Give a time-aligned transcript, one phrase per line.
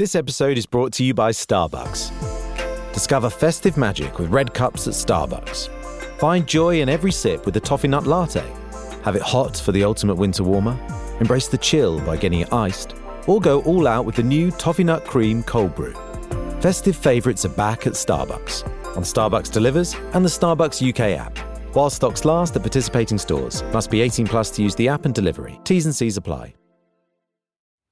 [0.00, 2.10] This episode is brought to you by Starbucks.
[2.94, 5.68] Discover festive magic with red cups at Starbucks.
[6.18, 8.50] Find joy in every sip with the toffee nut latte.
[9.04, 10.74] Have it hot for the ultimate winter warmer.
[11.20, 12.94] Embrace the chill by getting it iced.
[13.26, 15.92] Or go all out with the new toffee nut cream cold brew.
[16.62, 21.36] Festive favourites are back at Starbucks on Starbucks Delivers and the Starbucks UK app.
[21.76, 25.14] While stocks last at participating stores, must be 18 plus to use the app and
[25.14, 25.60] delivery.
[25.64, 26.54] T's and C's apply.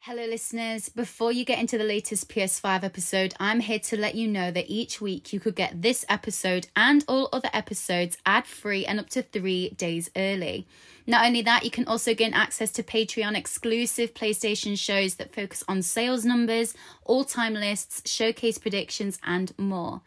[0.03, 0.89] Hello, listeners.
[0.89, 4.71] Before you get into the latest PS5 episode, I'm here to let you know that
[4.71, 9.11] each week you could get this episode and all other episodes ad free and up
[9.11, 10.69] to three days early.
[11.07, 15.63] Not only that, you can also gain access to Patreon exclusive PlayStation shows that focus
[15.69, 16.73] on sales numbers,
[17.05, 20.01] all time lists, showcase predictions, and more.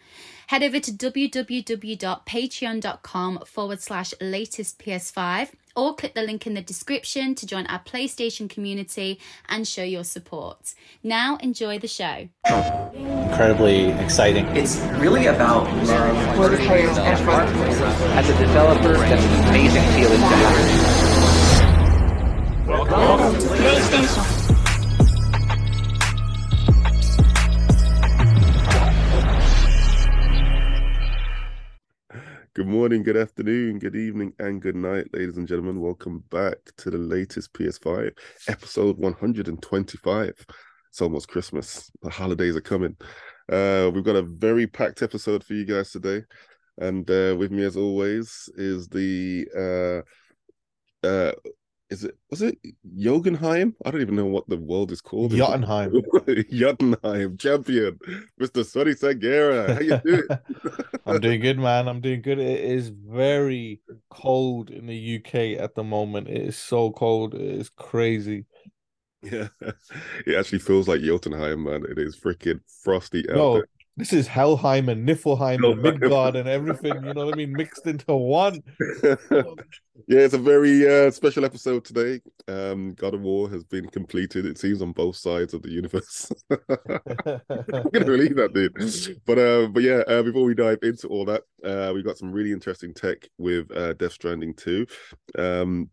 [0.47, 7.35] Head over to www.patreon.com forward slash latest PS5 or click the link in the description
[7.35, 10.73] to join our PlayStation community and show your support.
[11.03, 12.29] Now, enjoy the show.
[12.45, 14.45] incredibly exciting.
[14.55, 17.85] It's really about love for and for the.
[18.13, 20.81] As a developer, that's an amazing feeling to have.
[22.67, 24.40] Welcome to PlayStation.
[32.53, 35.79] Good morning, good afternoon, good evening, and good night, ladies and gentlemen.
[35.79, 38.11] Welcome back to the latest PS5
[38.49, 40.45] episode 125.
[40.89, 41.89] It's almost Christmas.
[42.01, 42.97] The holidays are coming.
[43.49, 46.23] Uh, we've got a very packed episode for you guys today.
[46.77, 50.03] And uh, with me, as always, is the
[51.05, 51.31] uh, uh,
[51.91, 52.57] is it was it
[52.95, 53.75] Jotunheim?
[53.85, 55.31] I don't even know what the world is called.
[55.31, 55.91] Jotunheim.
[56.49, 57.99] Jotunheim champion,
[58.39, 58.65] Mr.
[58.65, 59.73] Sonny Sagera.
[59.73, 60.27] How you doing?
[61.05, 61.87] I'm doing good, man.
[61.89, 62.39] I'm doing good.
[62.39, 66.29] It is very cold in the UK at the moment.
[66.29, 67.35] It is so cold.
[67.35, 68.45] It is crazy.
[69.23, 69.49] Yeah,
[70.25, 71.85] it actually feels like Jotunheim, man.
[71.87, 73.67] It is freaking frosty out No, there.
[74.01, 76.95] This is Helheim and Niflheim and Midgard and everything.
[77.05, 77.53] You know what I mean?
[77.53, 78.63] Mixed into one.
[79.31, 79.45] yeah,
[80.07, 82.19] it's a very uh, special episode today.
[82.47, 84.47] Um, God of War has been completed.
[84.47, 86.31] It seems on both sides of the universe.
[86.49, 88.73] I'm gonna believe that, dude.
[89.27, 92.31] But uh, but yeah, uh, before we dive into all that, uh, we've got some
[92.31, 94.87] really interesting tech with uh, Death Stranding 2.
[95.37, 95.91] Um,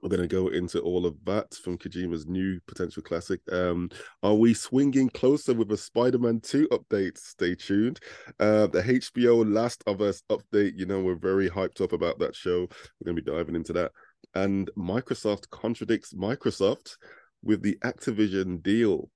[0.00, 3.40] we're going to go into all of that from Kojima's new potential classic.
[3.50, 3.90] Um,
[4.22, 7.18] are we swinging closer with a Spider-Man 2 update?
[7.18, 7.98] Stay tuned.
[8.38, 10.72] Uh, the HBO Last of Us update.
[10.76, 12.60] You know, we're very hyped up about that show.
[12.60, 13.92] We're going to be diving into that.
[14.34, 16.96] And Microsoft contradicts Microsoft
[17.42, 19.10] with the Activision deal.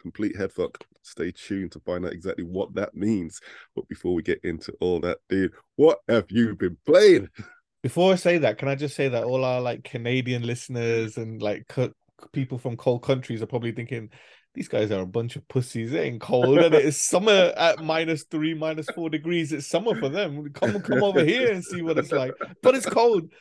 [0.00, 0.76] Complete headfuck.
[1.02, 3.40] Stay tuned to find out exactly what that means.
[3.76, 7.28] But before we get into all that, dude, what have you been playing?
[7.82, 11.42] Before I say that, can I just say that all our like Canadian listeners and
[11.42, 11.92] like co-
[12.32, 14.10] people from cold countries are probably thinking
[14.54, 15.92] these guys are a bunch of pussies.
[15.92, 19.52] It ain't cold, and it is summer at minus three, minus four degrees.
[19.52, 20.52] It's summer for them.
[20.52, 22.34] Come come over here and see what it's like.
[22.62, 23.32] But it's cold.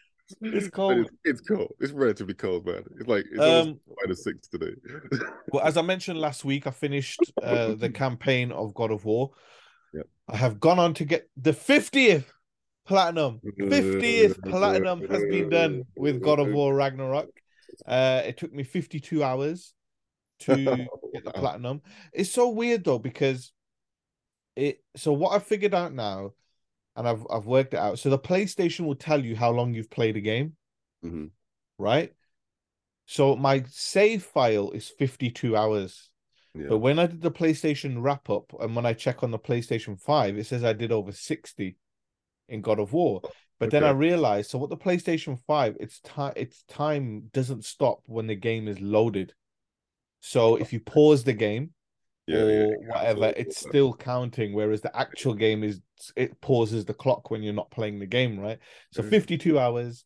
[0.41, 0.99] It's cold.
[0.99, 1.73] It's, it's cold.
[1.79, 2.83] It's relatively cold, man.
[2.97, 4.73] It's like it's Um, minus six today.
[5.51, 9.31] Well, as I mentioned last week, I finished uh, the campaign of God of War.
[9.93, 10.07] Yep.
[10.29, 12.23] I have gone on to get the 50th
[12.85, 13.39] platinum.
[13.59, 17.29] 50th platinum has been done with God of War Ragnarok.
[17.85, 19.73] Uh, it took me 52 hours
[20.39, 20.55] to
[21.13, 21.81] get the platinum.
[22.13, 23.51] It's so weird though because
[24.55, 24.83] it.
[24.95, 26.31] So what I figured out now,
[26.95, 27.99] and I've I've worked it out.
[27.99, 30.55] So the PlayStation will tell you how long you've played a game,
[31.03, 31.31] Mhm.
[31.77, 32.13] right?
[33.05, 36.09] So my save file is 52 hours.
[36.53, 36.67] Yeah.
[36.69, 39.99] But when I did the PlayStation wrap up and when I check on the PlayStation
[39.99, 41.77] 5, it says I did over 60
[42.51, 43.21] in God of War.
[43.59, 48.01] But then I realized so what the PlayStation 5, its time its time doesn't stop
[48.07, 49.33] when the game is loaded.
[50.19, 51.71] So if you pause the game
[52.27, 55.81] Yeah, or yeah, whatever, it's still counting, whereas the actual game is
[56.15, 58.59] it pauses the clock when you're not playing the game, right?
[58.91, 59.09] So Mhm.
[59.09, 60.05] 52 hours,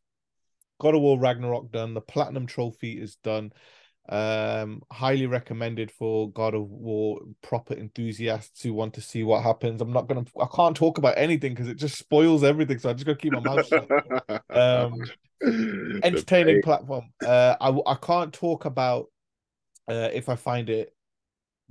[0.80, 3.52] God of War Ragnarok done, the platinum trophy is done.
[4.08, 9.82] Um, highly recommended for God of War proper enthusiasts who want to see what happens.
[9.82, 12.78] I'm not gonna, I can't talk about anything because it just spoils everything.
[12.78, 13.90] So I just gotta keep my mouth shut.
[14.50, 14.94] Um,
[16.04, 17.06] Entertaining platform.
[17.24, 19.08] Uh, I I can't talk about
[19.88, 20.96] uh if I find it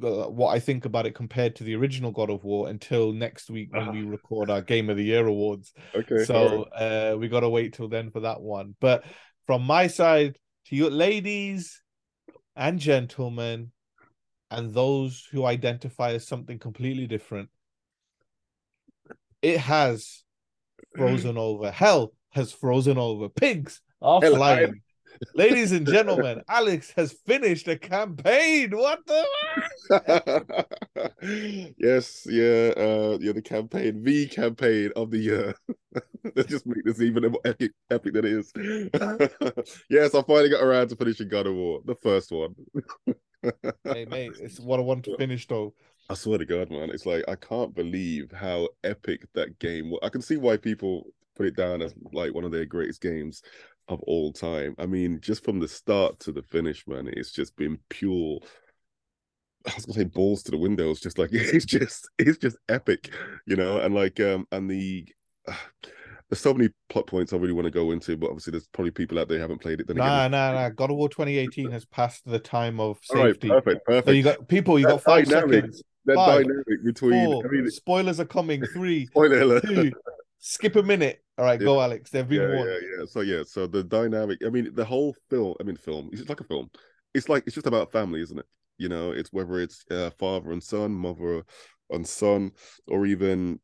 [0.02, 3.48] uh, what I think about it compared to the original God of War until next
[3.48, 5.72] week when we record our Game of the Year awards.
[5.94, 6.24] Okay.
[6.24, 7.12] So right.
[7.12, 8.74] uh, we got to wait till then for that one.
[8.80, 9.04] But
[9.46, 10.36] from my side
[10.66, 11.80] to you ladies
[12.56, 13.72] and gentlemen,
[14.50, 17.48] and those who identify as something completely different,
[19.42, 20.22] it has
[20.96, 21.70] frozen over.
[21.70, 23.28] Hell has frozen over.
[23.28, 24.82] Pigs are Hell, flying.
[25.34, 28.70] Ladies and gentlemen, Alex has finished a campaign.
[28.70, 29.24] What the?
[31.78, 35.54] yes, yeah, uh, yeah, the campaign, the campaign of the year.
[36.36, 38.52] Let's just make this even more epic, epic than it is.
[39.90, 42.54] yes, I finally got around to finishing God of War, the first one.
[43.84, 45.74] Hey, mate, it's what I want to finish though.
[46.08, 50.00] I swear to God, man, it's like I can't believe how epic that game was.
[50.02, 53.42] I can see why people put it down as like one of their greatest games
[53.88, 54.74] of all time.
[54.78, 58.40] I mean, just from the start to the finish, man, it's just been pure.
[59.66, 63.10] I was gonna say balls to the windows, just like it's just it's just epic,
[63.46, 65.06] you know, and like um and the
[65.48, 65.54] uh,
[66.30, 68.90] there's so many plot points I really want to go into, but obviously there's probably
[68.90, 69.86] people out there who haven't played it.
[69.86, 70.68] Then Nah, again, nah, nah.
[70.70, 73.48] God of War 2018 has passed the time of all right, safety.
[73.48, 74.06] perfect, perfect.
[74.06, 75.82] So you got people, you got five dynamic- seconds.
[76.06, 77.44] that five, dynamic between Four.
[77.44, 78.64] I mean, Spoilers are coming.
[78.72, 79.92] Three, spoiler two.
[80.46, 81.24] Skip a minute.
[81.38, 82.10] All right, go, Alex.
[82.10, 82.70] They've been yeah, warned.
[82.70, 83.04] yeah, yeah.
[83.06, 84.40] So yeah, so the dynamic.
[84.44, 85.54] I mean, the whole film.
[85.58, 86.10] I mean, film.
[86.12, 86.70] It's like a film.
[87.14, 88.44] It's like it's just about family, isn't it?
[88.76, 91.44] You know, it's whether it's uh, father and son, mother
[91.88, 92.52] and son,
[92.86, 93.58] or even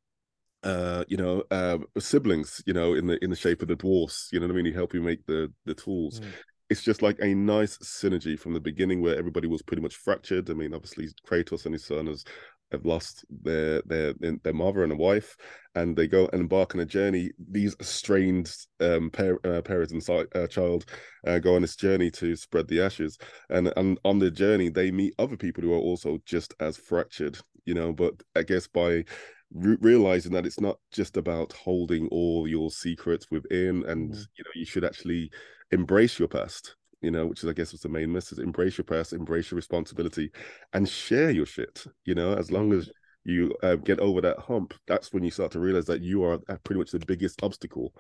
[0.63, 4.29] uh you know uh siblings you know in the in the shape of the dwarfs
[4.31, 6.27] you know what i mean he help you make the the tools Mm.
[6.69, 10.51] it's just like a nice synergy from the beginning where everybody was pretty much fractured
[10.51, 12.25] i mean obviously kratos and his son has
[12.73, 15.37] have lost their their their mother and a wife
[15.75, 17.31] and they go and embark on a journey.
[17.51, 20.85] These estranged um par- uh, parents and si- uh, child
[21.27, 23.19] uh, go on this journey to spread the ashes.
[23.49, 27.39] And and on the journey they meet other people who are also just as fractured
[27.67, 29.05] you know but i guess by
[29.53, 34.27] re- realizing that it's not just about holding all your secrets within and Mhm.
[34.37, 35.31] you know you should actually
[35.71, 38.85] embrace your past you know which is i guess was the main message embrace your
[38.85, 40.31] past embrace your responsibility
[40.73, 42.35] and share your shit you know?
[42.35, 42.91] As long as
[43.25, 46.41] you uh, get over that hump that's when you start to realize that you are
[46.49, 47.95] uh, pretty much the biggest obstacle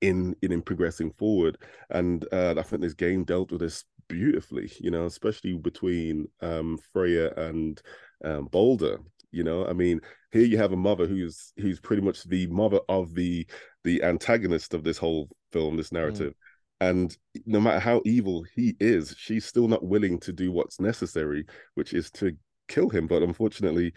[0.00, 1.56] in in, in progressing forward.
[1.90, 6.78] And uh, i think this game dealt with this beautifully you know especially between um
[6.92, 7.80] freya and
[8.24, 8.98] um Baldur
[9.30, 9.66] you know?
[9.66, 10.00] I mean
[10.30, 13.46] here you have a mother who's who's pretty much the mother of the
[13.84, 16.34] the antagonist of this whole film this narrative
[16.82, 21.44] and no matter how evil he is she's still not willing to do what's necessary
[21.74, 22.36] which is to
[22.68, 23.92] kill him but unfortunately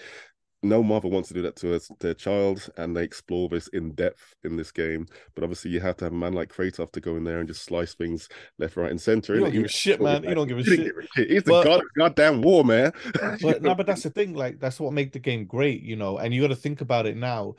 [0.64, 3.92] no mother wants to do that to her, their child and they explore this in
[3.94, 5.06] depth in this game
[5.36, 7.48] but obviously you have to have a man like kratos to go in there and
[7.48, 8.28] just slice things
[8.60, 10.24] left right and center You don't give a shit, man.
[10.24, 10.80] You don't give a shit.
[10.80, 11.30] give a shit.
[11.30, 12.92] he's the god of goddamn war man
[13.42, 14.34] But no, but that's the thing.
[14.34, 16.18] Like that's what make the game great, you know.
[16.18, 17.56] And you got to think about it now.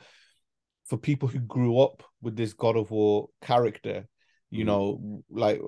[0.85, 4.07] For people who grew up with this God of War character,
[4.49, 4.67] you Mm.
[4.67, 5.61] know, like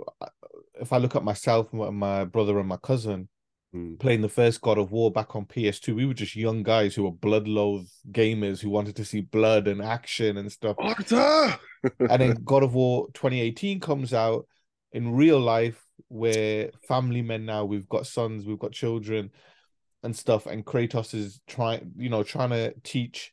[0.80, 3.30] if I look at myself and my brother and my cousin
[3.76, 4.00] Mm.
[4.00, 7.04] playing the first God of War back on PS2, we were just young guys who
[7.04, 10.76] were blood-loathed gamers who wanted to see blood and action and stuff.
[12.10, 14.48] And then God of War 2018 comes out
[14.92, 19.32] in real life We're family men now we've got sons, we've got children
[20.02, 23.32] and stuff, and Kratos is trying, you know, trying to teach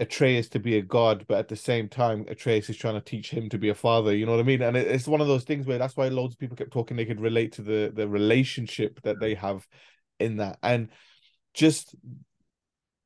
[0.00, 3.30] Atreus to be a god, but at the same time, Atreus is trying to teach
[3.30, 4.14] him to be a father.
[4.14, 4.62] You know what I mean?
[4.62, 6.96] And it, it's one of those things where that's why loads of people kept talking
[6.96, 9.38] they could relate to the the relationship that they mm.
[9.38, 9.66] have
[10.20, 10.90] in that, and
[11.54, 11.94] just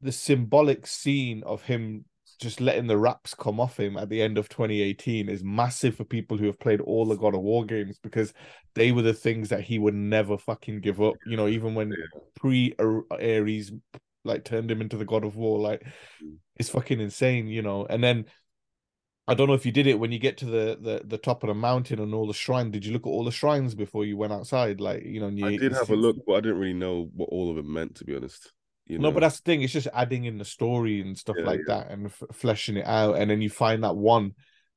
[0.01, 2.05] the symbolic scene of him
[2.41, 6.03] just letting the wraps come off him at the end of 2018 is massive for
[6.03, 8.35] people who have played all the God of War games because
[8.75, 11.15] they were the things that he would never fucking give up.
[11.25, 11.95] You know, even when
[12.35, 13.71] pre Ares
[14.25, 15.83] like turned him into the God of War, like
[16.23, 16.37] mm.
[16.57, 17.87] it's fucking insane, you know.
[17.89, 18.27] And then
[19.29, 21.43] I don't know if you did it when you get to the the, the top
[21.43, 22.73] of the mountain and all the shrines.
[22.73, 24.81] Did you look at all the shrines before you went outside?
[24.81, 27.29] Like, you know, you, I did have a look, but I didn't really know what
[27.31, 28.53] all of it meant, to be honest.
[28.87, 29.63] You No, but that's the thing.
[29.63, 31.77] It's just adding in the story and stuff Yeah, like yeah.
[31.77, 33.17] that and f- fleshing it out.
[33.17, 34.33] And then you find that one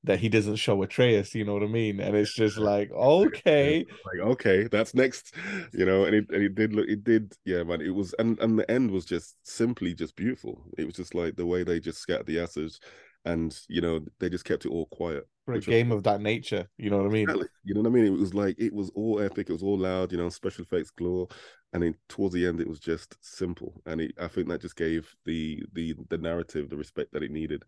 [0.06, 2.00] that he doesn't show Atreus, you know what I mean?
[2.00, 3.86] And it's just like, okay.
[4.06, 5.34] like okay that's next
[5.74, 8.40] you know and it, and it did look it did yeah man it was and
[8.40, 11.80] and the end was just simply just beautiful it was just like the way they
[11.80, 12.80] just scattered the ashes
[13.26, 16.04] and you know they just kept it all quiet For a which was- game of
[16.04, 17.24] that nature, you know what I mean?
[17.24, 17.48] Exactly.
[17.64, 18.06] You know what I mean?
[18.06, 19.50] It was like it was all epic.
[19.50, 20.12] It was all loud.
[20.12, 21.28] You know, special effects galore.
[21.74, 23.82] And then towards the end, it was just simple.
[23.86, 27.32] And it, I think that just gave the the the narrative the respect that it
[27.32, 27.64] needed.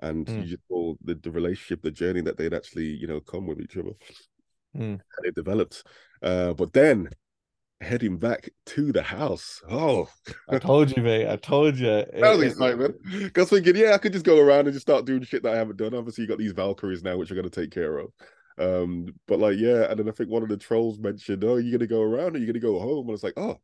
[0.00, 0.42] And Mm.
[0.42, 3.60] you just saw the, the relationship, the journey that they'd actually you know come with
[3.60, 3.92] each other.
[4.76, 5.00] Mm.
[5.00, 5.84] And it developed.
[6.22, 7.10] Uh, but then
[7.80, 9.62] heading back to the house.
[9.70, 10.08] Oh,
[10.48, 11.28] I told you, mate.
[11.28, 11.86] I told you.
[12.12, 12.96] that was excitement.
[13.04, 15.58] Because thinking, yeah, I could just go around and just start doing shit that I
[15.58, 15.94] haven't done.
[15.94, 18.10] Obviously, you got these Valkyries now, which are going to take care of.
[18.58, 21.78] Um, but like, yeah, and then I think one of the trolls mentioned, "Oh, you're
[21.78, 23.58] going to go around, or you're going to go home?" And it's like, "Oh,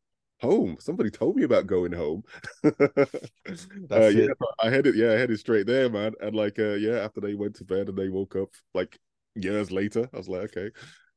[0.45, 0.77] home.
[0.79, 2.23] Somebody told me about going home."
[2.65, 4.29] uh, yeah,
[4.63, 6.13] I headed, yeah, I headed straight there, man.
[6.21, 8.99] And like, uh, yeah, after they went to bed and they woke up, like
[9.35, 10.71] years later, I was like, okay,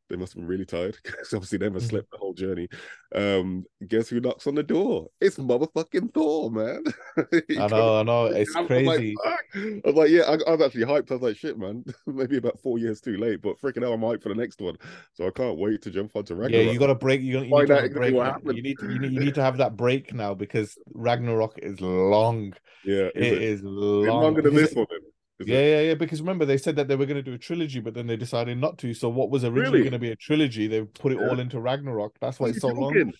[0.10, 1.90] They must have been really tired because obviously they never Mhm.
[1.90, 2.70] slept the whole journey.
[3.14, 5.08] Um, guess who knocks on the door?
[5.20, 6.84] It's motherfucking Thor, man.
[7.58, 8.26] I know, I know.
[8.28, 9.16] It's I was like, crazy.
[9.24, 11.12] "Fuck." I was like, yeah, I, I was actually hyped.
[11.12, 14.02] I was like, shit, man, maybe about four years too late, but freaking hell, I'm
[14.02, 14.76] hyped for the next one.
[15.14, 16.66] So I can't wait to jump onto Ragnarok.
[16.66, 17.22] Yeah, you got to break.
[17.22, 18.56] You, you Find need to out have a exactly break.
[18.56, 18.92] You need to.
[18.94, 22.54] You need, you need to have that break now because Ragnarok is long.
[22.86, 23.42] yeah, It is it?
[23.42, 24.22] is Is it long.
[24.22, 24.86] longer than this one?
[24.90, 25.00] Then?
[25.40, 25.70] Yeah, it?
[25.70, 25.94] yeah, yeah.
[25.96, 28.18] Because remember, they said that they were going to do a trilogy, but then they
[28.18, 28.94] decided not to.
[28.94, 29.80] So what was originally Really?
[29.82, 31.28] going to be a trilogy, they put it Yeah.
[31.30, 32.16] all into Ragnarok.
[32.20, 33.14] That's why it's so long.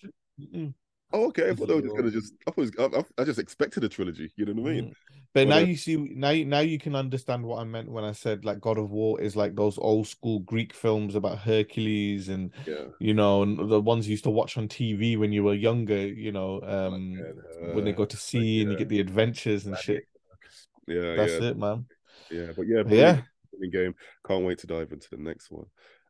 [1.10, 1.48] Oh, okay.
[1.50, 2.34] I thought they were just gonna just.
[2.46, 4.30] I, was, I, I- just expected a trilogy.
[4.36, 4.84] You know what I mean?
[4.90, 4.92] Mm.
[5.32, 8.04] But Well, now you see, now you- now you can understand what I meant when
[8.04, 12.28] I said like God of War is like those old school Greek films about Hercules
[12.28, 12.84] and Yeah.
[13.00, 16.06] you know and the ones you used to watch on TV when you were younger.
[16.06, 17.18] You know, um,
[17.72, 20.04] when they go to sea and you get the adventures and shit.
[20.86, 21.86] Yeah, That's yeah, it, man.
[22.30, 22.52] Yeah.
[22.56, 23.20] But yeah, But yeah.
[23.72, 23.94] game.
[24.26, 25.66] Can't wait to dive into the next one.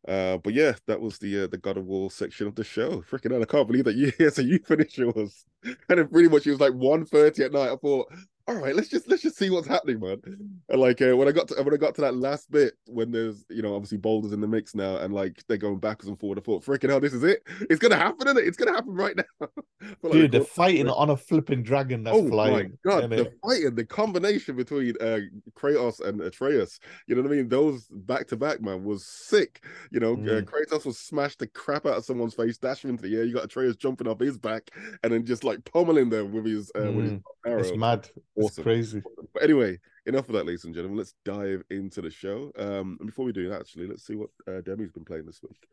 [0.06, 3.02] Uh, but yeah, that was the uh, the God of War section of the show.
[3.02, 5.44] Freaking hell, I can't believe that you yeah, so you finished yours.
[5.64, 7.70] And then pretty much it was like 1.30 at night.
[7.72, 8.06] I thought,
[8.46, 10.22] all right, let's just let's just see what's happening, man.
[10.68, 13.10] And like uh, when I got to when I got to that last bit when
[13.10, 16.18] there's you know obviously Baldur's in the mix now and like they're going backwards and
[16.18, 16.38] forward.
[16.38, 17.42] I thought, freaking hell, this is it.
[17.68, 18.46] It's gonna happen, isn't it?
[18.46, 19.48] It's gonna happen right now.
[19.80, 22.76] Feel like Dude, the they're fighting on a flipping dragon that's oh flying.
[22.84, 25.20] my god, the fighting, the combination between uh
[25.56, 27.48] Kratos and Atreus, you know what I mean?
[27.48, 29.64] Those back to back, man, was sick.
[29.90, 30.44] You know, uh, Mm.
[30.44, 33.24] Kratos was smashed the crap out of someone's face, dashing into the air.
[33.24, 34.70] You got Atreus jumping up his back
[35.02, 37.22] and then just like pummeling them with his uh, with his Mm.
[37.46, 37.60] arrow.
[37.60, 38.08] It's mad.
[38.36, 38.64] It's Awesome.
[38.64, 39.02] crazy.
[39.32, 40.98] But anyway, enough of that, ladies and gentlemen.
[40.98, 42.50] Let's dive into the show.
[42.58, 45.40] Um, and before we do, that, actually, let's see what uh, Demi's been playing this
[45.42, 45.68] week.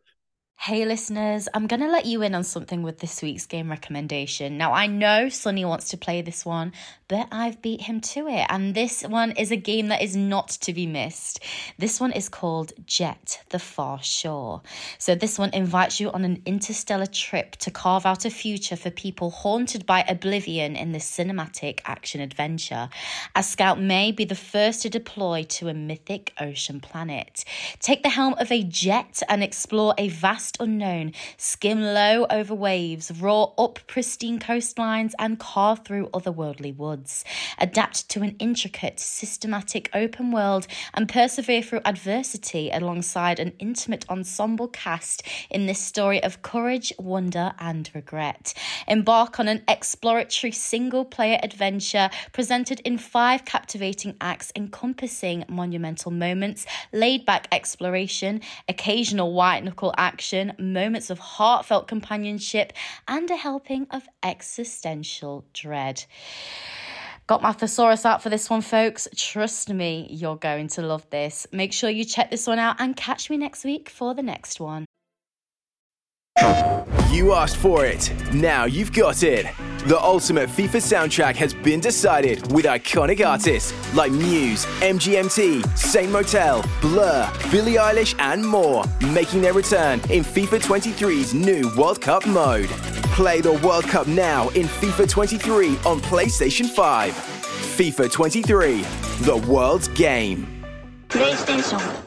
[0.57, 4.57] Hey listeners, I'm going to let you in on something with this week's game recommendation.
[4.57, 6.73] Now, I know Sonny wants to play this one,
[7.07, 8.47] but I've beat him to it.
[8.49, 11.43] And this one is a game that is not to be missed.
[11.77, 14.63] This one is called Jet the Far Shore.
[14.97, 18.89] So, this one invites you on an interstellar trip to carve out a future for
[18.89, 22.89] people haunted by oblivion in this cinematic action adventure.
[23.35, 27.45] As Scout may be the first to deploy to a mythic ocean planet.
[27.81, 33.11] Take the helm of a jet and explore a vast unknown, skim low over waves,
[33.11, 37.23] roar up pristine coastlines, and carve through otherworldly woods.
[37.57, 44.67] Adapt to an intricate, systematic open world and persevere through adversity alongside an intimate ensemble
[44.67, 48.53] cast in this story of courage, wonder, and regret.
[48.87, 56.65] Embark on an exploratory single player adventure presented in five captivating acts encompassing monumental moments,
[56.91, 62.73] laid back exploration, occasional white knuckle action, moments of heartfelt companionship,
[63.07, 66.05] and a helping of existential dread.
[67.27, 69.07] Got my thesaurus out for this one, folks.
[69.15, 71.47] Trust me, you're going to love this.
[71.51, 74.59] Make sure you check this one out and catch me next week for the next
[74.59, 74.85] one.
[77.11, 78.11] You asked for it.
[78.33, 79.45] Now you've got it.
[79.85, 86.65] The ultimate FIFA soundtrack has been decided with iconic artists like Muse, MGMT, Saint Motel,
[86.81, 92.69] Blur, Billie Eilish, and more, making their return in FIFA 23's new World Cup mode.
[93.13, 97.13] Play the World Cup now in FIFA 23 on PlayStation 5.
[97.13, 98.81] FIFA 23,
[99.21, 100.65] the world's game.
[101.09, 102.04] PlayStation.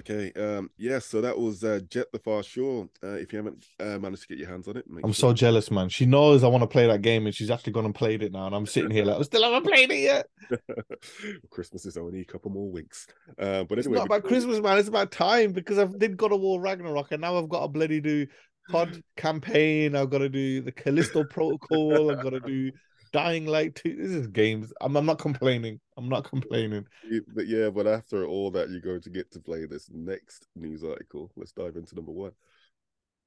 [0.00, 2.88] Okay, um, yeah, so that was uh, Jet the Far Shore.
[3.02, 5.32] Uh, if you haven't uh, managed to get your hands on it, I'm sure- so
[5.34, 5.88] jealous, man.
[5.90, 8.32] She knows I want to play that game, and she's actually gone and played it
[8.32, 8.46] now.
[8.46, 10.26] And I'm sitting here like, I still haven't played it yet.
[11.50, 13.06] Christmas is only a couple more weeks.
[13.38, 14.78] Uh, but It's not about Christmas, man.
[14.78, 17.68] It's about time because I've did God of War Ragnarok, and now I've got to
[17.68, 18.26] bloody do
[18.70, 19.96] COD campaign.
[19.96, 22.10] I've got to do the Callisto Protocol.
[22.10, 22.70] I've got to do
[23.12, 23.96] Dying Light 2.
[23.96, 24.72] This is games.
[24.80, 25.80] I'm, I'm not complaining.
[25.96, 26.86] I'm not complaining.
[27.34, 30.84] But yeah, but after all that, you're going to get to play this next news
[30.84, 31.30] article.
[31.36, 32.32] Let's dive into number one.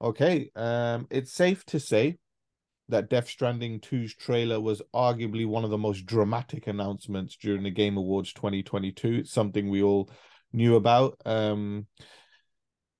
[0.02, 2.18] Okay, um, it's safe to say
[2.90, 7.72] that Death Stranding 2's trailer was arguably one of the most dramatic announcements during the
[7.72, 9.14] Game Awards 2022.
[9.14, 10.10] It's something we all
[10.52, 11.18] knew about.
[11.26, 11.88] Um,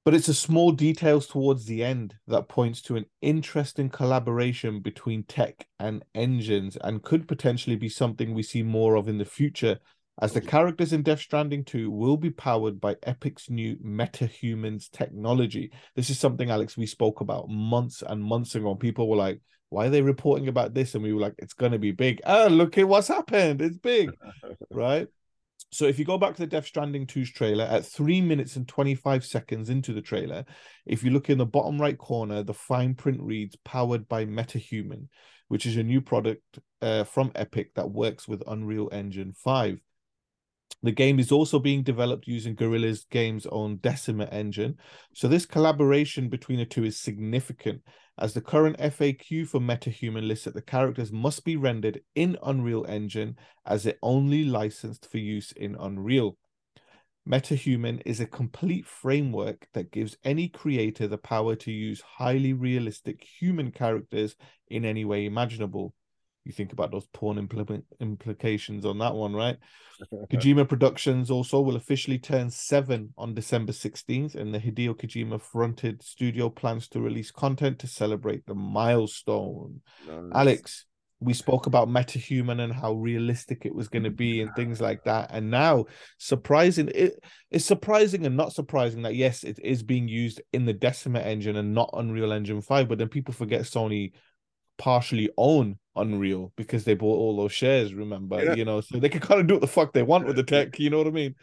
[0.06, 5.24] but it's a small details towards the end that points to an interesting collaboration between
[5.24, 9.80] tech and engines and could potentially be something we see more of in the future
[10.22, 15.72] as the characters in Death Stranding 2 will be powered by Epic's new MetaHumans technology.
[15.96, 18.76] This is something, Alex, we spoke about months and months ago.
[18.76, 20.94] People were like, why are they reporting about this?
[20.94, 22.22] And we were like, it's going to be big.
[22.26, 23.60] Oh, look at what's happened.
[23.60, 24.12] It's big,
[24.70, 25.08] right?
[25.74, 28.68] So if you go back to the Death Stranding 2's trailer, at three minutes and
[28.68, 30.46] 25 seconds into the trailer,
[30.86, 35.08] if you look in the bottom right corner, the fine print reads powered by MetaHuman,
[35.48, 39.80] which is a new product uh, from Epic that works with Unreal Engine 5.
[40.84, 44.78] The game is also being developed using Guerrilla's Games' own Decima engine.
[45.16, 47.82] So, this collaboration between the two is significant
[48.18, 52.86] as the current FAQ for MetaHuman lists that the characters must be rendered in Unreal
[52.88, 56.38] Engine as it only licensed for use in Unreal.
[57.28, 63.24] MetaHuman is a complete framework that gives any creator the power to use highly realistic
[63.24, 64.36] human characters
[64.68, 65.94] in any way imaginable.
[66.46, 69.58] You think about those porn implement implications on that one, right?
[70.32, 76.04] Kojima Productions also will officially turn seven on December 16th, and the Hideo Kojima fronted
[76.04, 79.82] studio plans to release content to celebrate the milestone.
[80.08, 80.32] Nice.
[80.34, 80.86] Alex,
[81.24, 85.04] we spoke about metahuman and how realistic it was going to be and things like
[85.06, 85.86] that and now
[86.18, 87.14] surprising it,
[87.50, 91.56] it's surprising and not surprising that yes it is being used in the decima engine
[91.56, 94.12] and not unreal engine 5 but then people forget sony
[94.78, 98.56] partially own unreal because they bought all those shares remember Yeah.
[98.56, 100.44] you know so they can kind of do what the fuck they want with the
[100.44, 101.36] tech you know what i mean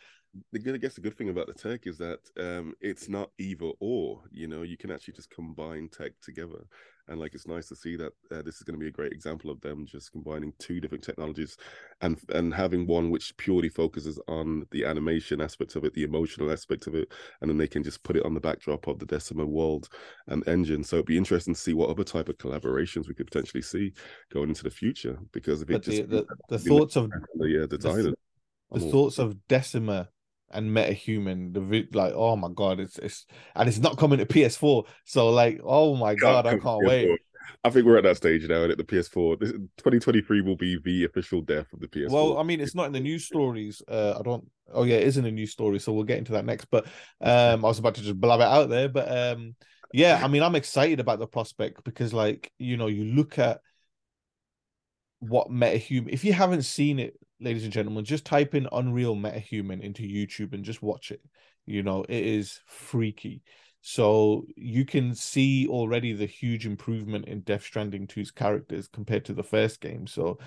[0.52, 3.30] the good, I guess the good thing about the tech is that um, it's not
[3.38, 4.22] either or.
[4.30, 6.66] You know, you can actually just combine tech together,
[7.08, 9.12] and like it's nice to see that uh, this is going to be a great
[9.12, 11.56] example of them just combining two different technologies,
[12.00, 16.50] and and having one which purely focuses on the animation aspects of it, the emotional
[16.50, 19.06] aspect of it, and then they can just put it on the backdrop of the
[19.06, 19.88] Decima world
[20.28, 20.84] and engine.
[20.84, 23.92] So it'd be interesting to see what other type of collaborations we could potentially see
[24.32, 25.18] going into the future.
[25.32, 28.12] Because if it but the, just the, the be thoughts of the uh, designer.
[28.72, 30.08] the thoughts of Decima
[30.50, 34.26] and MetaHuman, the vi- like, oh my god, it's it's and it's not coming to
[34.26, 34.84] PS4.
[35.04, 37.20] So like, oh my god, I can't wait.
[37.64, 38.66] I think we're at that stage now.
[38.66, 42.10] That the PS4, this, 2023 will be the official death of the PS4.
[42.10, 43.82] Well, I mean, it's not in the news stories.
[43.86, 44.48] Uh, I don't.
[44.72, 45.78] Oh yeah, it is in the news story.
[45.78, 46.66] So we'll get into that next.
[46.66, 46.86] But
[47.20, 48.88] um, I was about to just blab it out there.
[48.88, 49.56] But um,
[49.92, 53.60] yeah, I mean, I'm excited about the prospect because, like, you know, you look at
[55.18, 56.08] what MetaHuman.
[56.10, 60.52] If you haven't seen it, ladies and gentlemen, just type in Unreal MetaHuman into YouTube
[60.52, 61.20] and just watch it.
[61.66, 63.42] You know, it is freaky.
[63.82, 69.32] So you can see already the huge improvement in Death Stranding 2's characters compared to
[69.32, 70.06] the first game.
[70.06, 70.38] So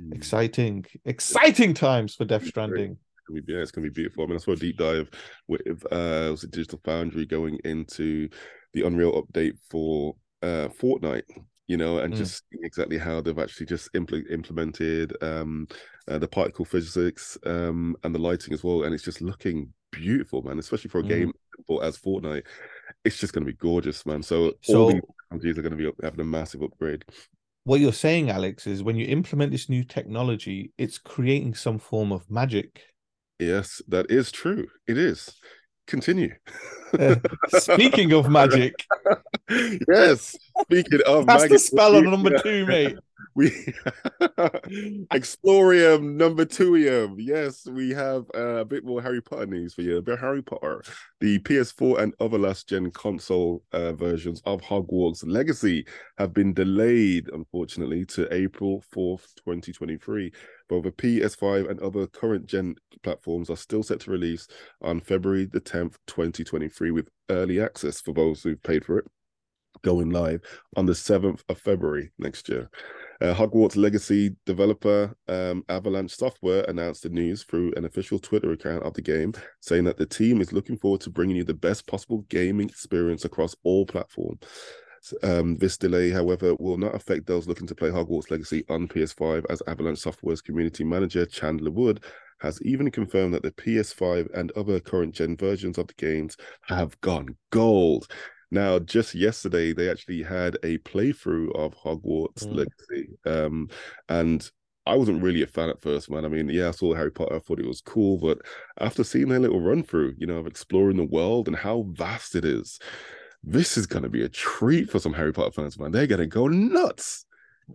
[0.00, 0.14] Mm.
[0.14, 2.92] exciting, exciting times for Death Stranding.
[2.92, 4.24] It's be, yeah, it's gonna be beautiful.
[4.24, 5.10] I mean, I saw a deep dive
[5.46, 8.28] with uh, was it Digital Foundry going into
[8.72, 11.24] the Unreal update for uh Fortnite.
[11.70, 12.16] You know, and Mm.
[12.16, 15.68] just seeing exactly how they've actually just impl- implemented um
[16.08, 20.42] uh, the particle physics um and the lighting as well, and it's just looking beautiful,
[20.42, 20.58] man.
[20.58, 21.08] Especially for a Mm.
[21.14, 21.32] game
[21.80, 22.42] as Fortnite,
[23.04, 24.20] it's just gonna be gorgeous, man.
[24.20, 27.04] So, So- all these technologies are gonna be up- having a massive upgrade.
[27.62, 32.10] What you're saying, Alex, is when you implement this new technology, it's creating some form
[32.10, 32.82] of magic.
[33.38, 34.66] Yes, that is true.
[34.88, 35.20] It is.
[35.90, 36.32] Continue.
[37.48, 38.86] Speaking of magic,
[39.88, 40.38] yes.
[40.62, 42.96] Speaking of that's the spell on number two, mate.
[43.34, 43.50] We
[45.12, 47.14] Explorium number twoium.
[47.18, 49.98] Yes, we have uh, a bit more Harry Potter news for you.
[49.98, 50.82] About Harry Potter,
[51.20, 55.86] the PS4 and other last gen console uh, versions of Hogwarts Legacy
[56.18, 60.32] have been delayed, unfortunately, to April 4th, 2023.
[60.68, 64.48] Both the PS5 and other current gen platforms are still set to release
[64.82, 69.06] on February the 10th, 2023, with early access for those who've paid for it
[69.82, 70.40] going live
[70.76, 72.68] on the 7th of February next year.
[73.20, 78.82] Uh, Hogwarts Legacy developer um, Avalanche Software announced the news through an official Twitter account
[78.82, 81.86] of the game, saying that the team is looking forward to bringing you the best
[81.86, 84.40] possible gaming experience across all platforms.
[85.22, 89.44] Um, this delay, however, will not affect those looking to play Hogwarts Legacy on PS5,
[89.50, 92.02] as Avalanche Software's community manager Chandler Wood
[92.40, 96.98] has even confirmed that the PS5 and other current gen versions of the games have
[97.02, 98.08] gone gold.
[98.50, 102.54] Now, just yesterday, they actually had a playthrough of Hogwarts Mm.
[102.54, 103.68] Legacy, um,
[104.08, 104.50] and
[104.86, 106.24] I wasn't really a fan at first, man.
[106.24, 108.38] I mean, yeah, I saw Harry Potter, I thought it was cool, but
[108.80, 112.34] after seeing their little run through, you know, of exploring the world and how vast
[112.34, 112.78] it is,
[113.42, 115.92] this is going to be a treat for some Harry Potter fans, man.
[115.92, 117.24] They're going to go nuts.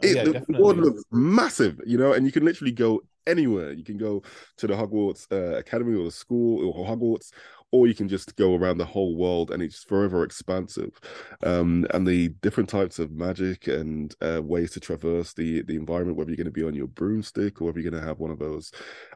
[0.03, 0.63] Oh, It, yeah, the definitely.
[0.63, 3.71] world looks massive, you know, and you can literally go anywhere.
[3.71, 4.23] You can go
[4.57, 7.31] to the Hogwarts uh, Academy or the school or Hogwarts,
[7.79, 10.99] or you can just go around the whole world, and it's forever expansive.
[11.43, 16.17] Um, and the different types of magic and uh, ways to traverse the the environment,
[16.17, 18.31] whether you're going to be on your broomstick or whether you're going to have one
[18.31, 18.71] of those,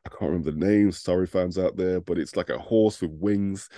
[0.05, 0.99] I can't remember the names.
[1.01, 3.69] Sorry, fans out there, but it's like a horse with wings.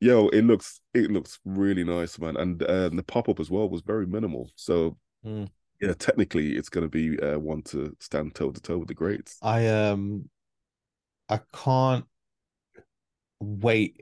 [0.00, 3.68] Yo, it looks it looks really nice, man, and uh, the pop up as well
[3.68, 4.50] was very minimal.
[4.56, 5.48] So Mm.
[5.80, 8.94] yeah, technically, it's going to be uh, one to stand toe to toe with the
[8.94, 9.38] greats.
[9.40, 10.28] I um
[11.28, 12.04] I can't
[13.40, 14.01] wait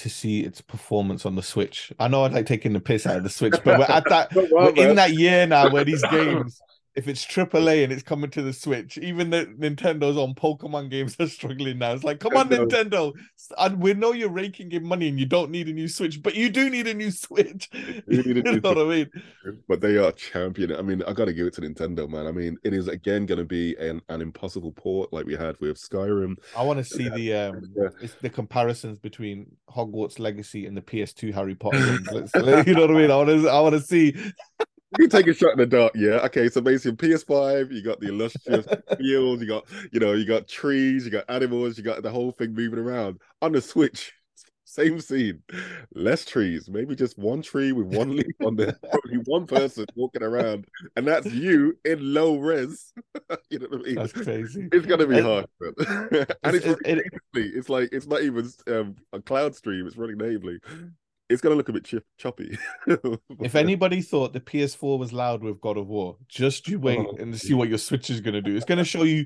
[0.00, 1.92] to see its performance on the Switch.
[1.98, 4.34] I know I'd like taking the piss out of the Switch, but we're at that
[4.34, 6.60] we're in that year now where these games
[6.96, 11.16] if it's AAA and it's coming to the Switch, even the Nintendo's on Pokemon games
[11.20, 11.92] are struggling now.
[11.92, 13.12] It's like, come on, Nintendo.
[13.58, 16.34] And we know you're raking in money and you don't need a new Switch, but
[16.34, 17.68] you do need a new Switch.
[18.08, 19.10] You you new know what I mean?
[19.68, 20.74] but they are champion.
[20.74, 22.26] I mean, I got to give it to Nintendo, man.
[22.26, 25.56] I mean, it is again going to be an, an impossible port like we had
[25.60, 26.36] with Skyrim.
[26.56, 27.88] I want to see the um Yeah.
[28.20, 31.78] the comparisons between Hogwarts Legacy and the PS2 Harry Potter
[32.66, 33.10] you know what I mean?
[33.10, 34.14] I want to I want to see
[34.98, 36.18] You can take a shot in the dark, yeah.
[36.24, 38.66] Okay, so basically PS5, you got the illustrious
[38.98, 42.32] fields, you got you know, you got trees, you got animals, you got the whole
[42.32, 43.20] thing moving around.
[43.40, 44.12] On the Switch,
[44.64, 45.42] same scene,
[45.94, 50.24] less trees, maybe just one tree with one leaf on there, probably one person walking
[50.24, 52.92] around, and that's you in low res.
[53.48, 53.94] you know what I mean?
[53.94, 54.68] that's crazy.
[54.72, 58.96] It's gonna be And- hard, and it's, It's- it- It's like it's not even um,
[59.12, 59.86] a cloud stream.
[59.86, 60.58] It's running natively.
[61.30, 62.58] It's gonna look a bit chip, choppy.
[63.40, 67.16] If anybody thought the PS4 was loud with God of War, just you wait Oh,
[67.18, 68.54] and see what your Switch is going to do.
[68.54, 69.24] It's going to show you,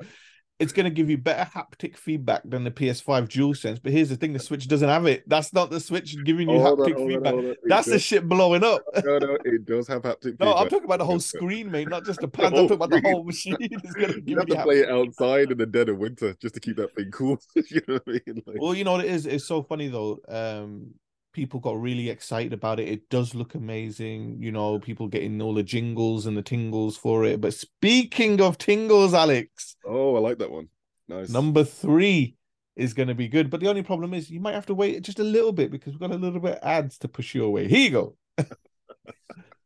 [0.61, 3.81] it's going to give you better haptic feedback than the PS5 DualSense.
[3.83, 5.29] But here's the thing: the Switch doesn't have it.
[5.29, 7.33] That's not the Switch giving you on, haptic feedback.
[7.33, 7.51] hold on.
[7.53, 8.83] It That's the shit blowing up.
[9.05, 10.39] no, no, it does have haptic.
[10.39, 12.47] No, I'm talking about the whole screen, mate, not just the pad.
[12.47, 13.57] I'm talking about the whole machine.
[13.59, 15.99] It's going to give You have you to play it outside in the dead of
[15.99, 17.39] winter just to keep that thing cool.
[17.57, 18.43] you know what I mean?
[18.47, 19.27] Like, Well, you know what it is?
[19.27, 20.19] It's so funny though.
[20.29, 20.95] Um,
[21.35, 22.89] people got really excited about it.
[22.89, 24.39] It does look amazing.
[24.41, 27.43] You know, people getting all the jingles and the tingles for it.
[27.43, 30.69] But speaking of tingles, Alex, oh, I like that one.
[31.07, 31.29] Nice.
[31.29, 32.37] number three
[32.77, 33.51] is going to be good.
[33.51, 35.93] But the only problem is you might have to wait just a little bit because
[35.93, 37.69] we've got a little bit of ads to push you away.
[37.69, 38.17] Here you go.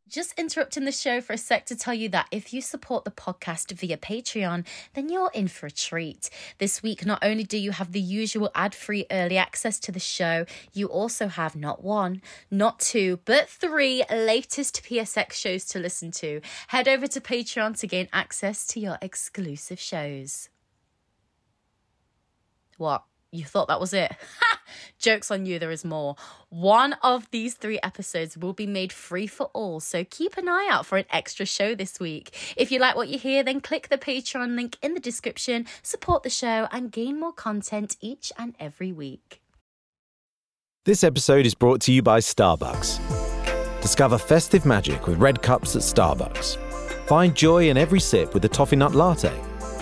[0.09, 3.11] Just interrupting the show for a sec to tell you that if you support the
[3.11, 6.31] podcast via Patreon, then you're in for a treat.
[6.57, 9.99] This week, not only do you have the usual ad free early access to the
[9.99, 16.09] show, you also have not one, not two, but three latest PSX shows to listen
[16.11, 16.41] to.
[16.69, 20.49] Head over to Patreon to gain access to your exclusive shows.
[22.77, 23.03] What?
[23.31, 24.11] You thought that was it?
[24.97, 26.15] Joke's on you, there is more.
[26.49, 30.67] One of these three episodes will be made free for all, so keep an eye
[30.69, 32.35] out for an extra show this week.
[32.57, 36.23] If you like what you hear, then click the Patreon link in the description, support
[36.23, 39.41] the show, and gain more content each and every week.
[40.85, 42.99] This episode is brought to you by Starbucks.
[43.81, 46.57] Discover festive magic with red cups at Starbucks.
[47.07, 49.33] Find joy in every sip with the toffee nut latte.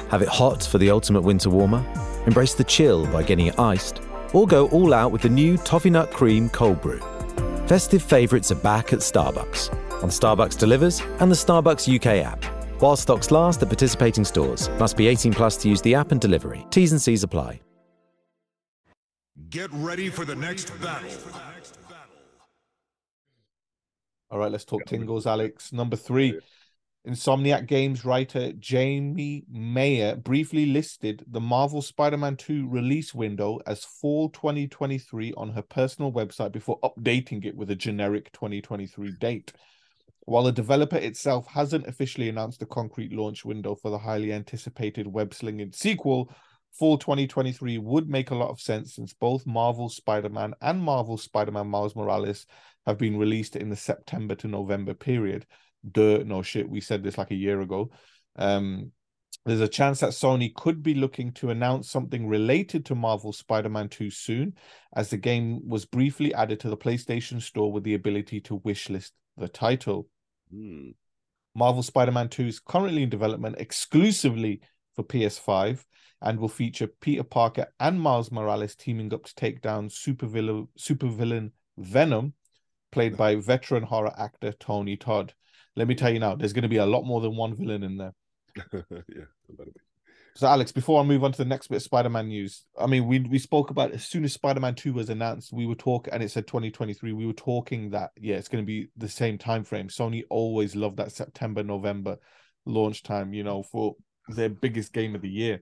[0.10, 1.86] Have it hot for the ultimate winter warmer.
[2.28, 4.02] Embrace the chill by getting it iced.
[4.34, 7.00] Or go all out with the new toffee nut cream cold brew.
[7.68, 12.44] Festive favourites are back at Starbucks on Starbucks Delivers and the Starbucks UK app.
[12.82, 16.22] While stocks last at participating stores, must be 18 plus to use the app and
[16.22, 16.66] delivery.
[16.70, 17.62] T's and C's apply.
[19.50, 21.10] Get ready for the next battle.
[24.30, 25.72] All right, let's talk tingles, Alex.
[25.72, 26.38] Number three.
[27.08, 33.86] Insomniac Games writer Jamie Mayer briefly listed the Marvel Spider Man 2 release window as
[33.86, 39.54] fall 2023 on her personal website before updating it with a generic 2023 date.
[40.26, 45.08] While the developer itself hasn't officially announced a concrete launch window for the highly anticipated
[45.08, 46.30] web slinging sequel,
[46.74, 51.17] fall 2023 would make a lot of sense since both Marvel Spider Man and Marvel
[51.17, 52.46] Spider Man Miles Morales
[52.86, 55.46] have been released in the September to November period
[55.91, 57.91] duh, no shit, we said this like a year ago.
[58.36, 58.91] Um,
[59.45, 63.69] there's a chance that Sony could be looking to announce something related to Marvel Spider
[63.69, 64.54] Man 2 soon,
[64.95, 69.12] as the game was briefly added to the PlayStation Store with the ability to wishlist
[69.38, 70.10] the title.
[70.52, 70.89] Hmm.
[71.56, 74.62] Marvel Spider Man 2 is currently in development exclusively
[74.95, 75.84] for PS5
[76.21, 81.52] and will feature Peter Parker and Miles Morales teaming up to take down supervillain, supervillain
[81.78, 82.34] Venom,
[82.91, 85.34] played by veteran horror actor Tony Todd.
[85.78, 87.84] Let me tell you now, there's going to be a lot more than one villain
[87.84, 88.13] in there.
[88.90, 89.26] yeah.
[90.34, 93.06] So, Alex, before I move on to the next bit of Spider-Man news, I mean,
[93.06, 96.24] we we spoke about as soon as Spider-Man Two was announced, we were talking, and
[96.24, 97.13] it said 2023.
[97.13, 99.88] We were talking that yeah, it's going to be the same time frame.
[99.88, 102.18] Sony always loved that September November
[102.66, 103.96] launch time, you know, for
[104.30, 105.62] their biggest game of the year,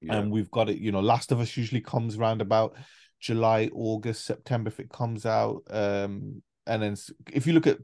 [0.00, 0.16] Yeah.
[0.16, 0.78] and we've got it.
[0.78, 2.74] You know, Last of Us usually comes around about
[3.20, 6.96] July, August, September if it comes out, um, and then
[7.32, 7.78] if you look at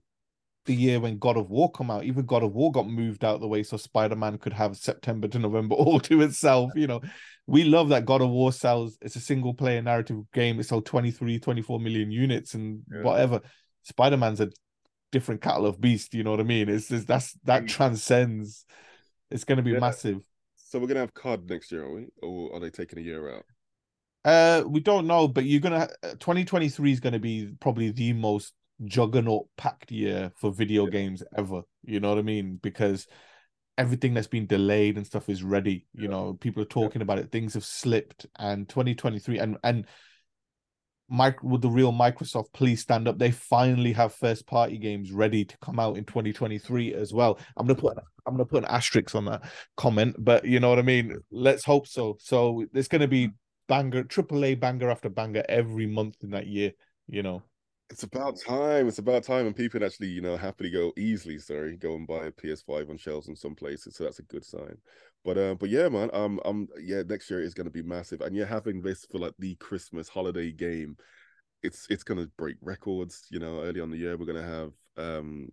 [0.64, 3.40] the year when God of War come out, even God of War got moved out
[3.40, 6.72] the way so Spider-Man could have September to November all to itself.
[6.74, 7.00] You know,
[7.46, 10.60] we love that God of War sells, it's a single player narrative game.
[10.60, 13.02] It sold 23, 24 million units and Yeah.
[13.02, 13.40] whatever.
[13.82, 14.50] Spider-Man's a
[15.10, 16.68] different cattle of beast, you know what I mean?
[16.68, 17.68] It's just that's that Mm.
[17.68, 18.64] transcends.
[19.30, 19.80] It's gonna be Yeah.
[19.80, 20.22] massive.
[20.56, 22.06] So we're gonna have COD next year, are we?
[22.22, 23.44] Or are they taking a year out?
[24.24, 25.88] Uh, we don't know, but you're gonna.
[26.02, 30.90] uh, 2023 is gonna be probably the most juggernaut packed year for video Yeah.
[30.90, 31.62] games ever.
[31.84, 32.56] You know what I mean?
[32.62, 33.06] Because
[33.78, 35.86] everything that's been delayed and stuff is ready.
[35.94, 37.32] You know, people are talking about it.
[37.32, 39.86] Things have slipped, and 2023 and and
[41.08, 43.18] Mike with the real Microsoft, please stand up.
[43.18, 47.38] They finally have first party games ready to come out in 2023 as well.
[47.56, 49.42] I'm gonna put I'm gonna put an asterisk on that
[49.76, 51.18] comment, but you know what I mean.
[51.30, 52.16] Let's hope so.
[52.18, 53.30] So there's gonna be
[53.68, 56.72] banger, triple A banger after banger every month in that year.
[57.08, 57.42] You know.
[57.92, 58.88] It's about time.
[58.88, 61.38] It's about time, and people actually, you know, happily go easily.
[61.38, 63.96] Sorry, go and buy a PS5 on shelves in some places.
[63.96, 64.78] So that's a good sign.
[65.26, 66.08] But uh, but yeah, man.
[66.14, 69.18] Um, um, yeah, next year is going to be massive, and you're having this for
[69.18, 70.96] like the Christmas holiday game.
[71.62, 73.26] It's it's going to break records.
[73.30, 75.48] You know, early on the year we're going to have um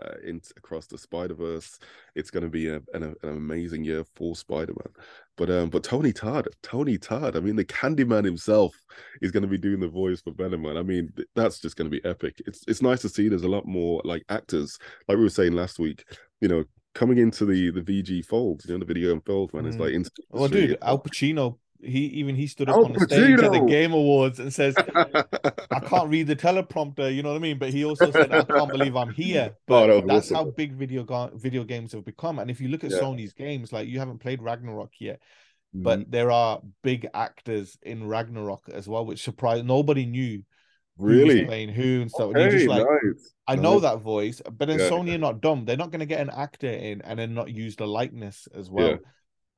[0.00, 1.78] uh, in across the Spider Verse.
[2.14, 4.92] It's going to be a, an, an amazing year for Spider Man.
[5.36, 7.36] But um, but Tony Todd, Tony Todd.
[7.36, 8.74] I mean, the Candyman himself
[9.22, 10.62] is going to be doing the voice for Venom.
[10.62, 10.76] Man.
[10.76, 12.40] I mean, that's just going to be epic.
[12.46, 13.28] It's it's nice to see.
[13.28, 16.04] There's a lot more like actors, like we were saying last week.
[16.40, 19.66] You know, coming into the the VG fold, you know, the video and fold, man.
[19.66, 19.80] It's Mm.
[19.80, 23.60] like Well, dude, Al Pacino, he even he stood up on the stage at the
[23.60, 27.58] Game Awards and says, I can't read the teleprompter, you know what I mean?
[27.58, 29.50] But he also said, I can't believe I'm here.
[29.52, 30.46] Oh, But that was that's awesome.
[30.46, 32.38] how big video ga- video games have become.
[32.40, 32.98] And if you look at Yeah.
[32.98, 35.20] Sony's games, like you haven't played Ragnarok yet,
[35.76, 35.82] Mhm.
[35.84, 40.42] but there are big actors in Ragnarok as well, which surprised nobody knew
[40.96, 42.34] who really, playing who and stuff.
[42.34, 43.34] And just like, nice.
[43.46, 43.82] I know nice.
[43.82, 44.90] that voice, but then Yeah.
[44.90, 45.64] Sony are not dumb.
[45.64, 48.68] They're not going to get an actor in and then not use the likeness as
[48.68, 48.98] well.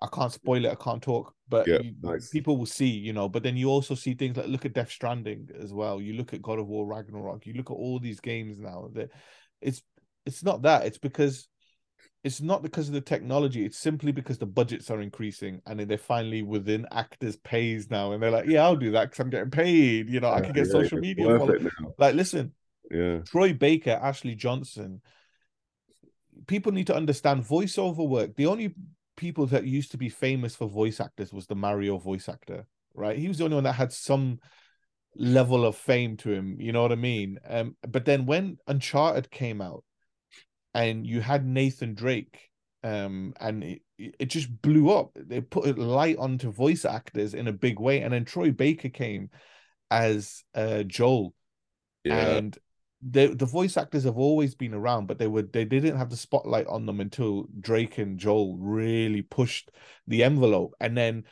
[0.02, 0.08] Yeah.
[0.08, 0.70] I can't spoil it.
[0.72, 2.30] I can't talk, but Yeah, you- nice.
[2.30, 3.28] people will see, you know.
[3.28, 6.00] But then you also see things like look at Death Stranding as well.
[6.00, 7.46] You look at God of War Ragnarok.
[7.46, 8.88] You look at all these games now.
[8.94, 9.10] That
[9.60, 9.82] it's
[10.26, 10.86] it's not that.
[10.86, 11.48] It's because
[12.22, 13.64] it's not because of the technology.
[13.64, 18.22] It's simply because the budgets are increasing and they're finally within actors' pays now, and
[18.22, 20.08] they're like, yeah, I'll do that because I'm getting paid.
[20.08, 21.26] You know, I can get yeah, social media.
[21.26, 21.94] worth follow- it now.
[21.98, 22.52] Like, listen,
[22.90, 25.00] Yeah, Troy Baker, Ashley Johnson.
[26.46, 28.34] People need to understand voiceover work.
[28.36, 28.74] The only
[29.20, 33.18] people that used to be famous for voice actors was the Mario voice actor, right?
[33.18, 34.40] He was the only one that had some
[35.14, 36.58] level of fame to him.
[36.58, 37.38] You know what I mean?
[37.46, 39.84] Um, but then when Uncharted came out,
[40.72, 42.48] and you had Nathan Drake,
[42.82, 45.10] um, and it, it just blew up.
[45.14, 48.88] They put a light onto voice actors in a big way, and then Troy Baker
[48.88, 49.28] came
[49.90, 51.34] as uh Joel
[52.04, 52.36] yeah.
[52.36, 52.56] and
[53.02, 56.16] the the voice actors have always been around, but they were they didn't have the
[56.16, 59.70] spotlight on them until Drake and Joel really pushed
[60.06, 61.24] the envelope, and then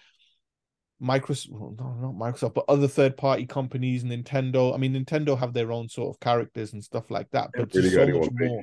[1.00, 4.74] Microsoft, well, no, not Microsoft, but other third party companies, Nintendo.
[4.74, 7.90] I mean, Nintendo have their own sort of characters and stuff like that, but really
[7.90, 8.48] so much big.
[8.48, 8.62] more.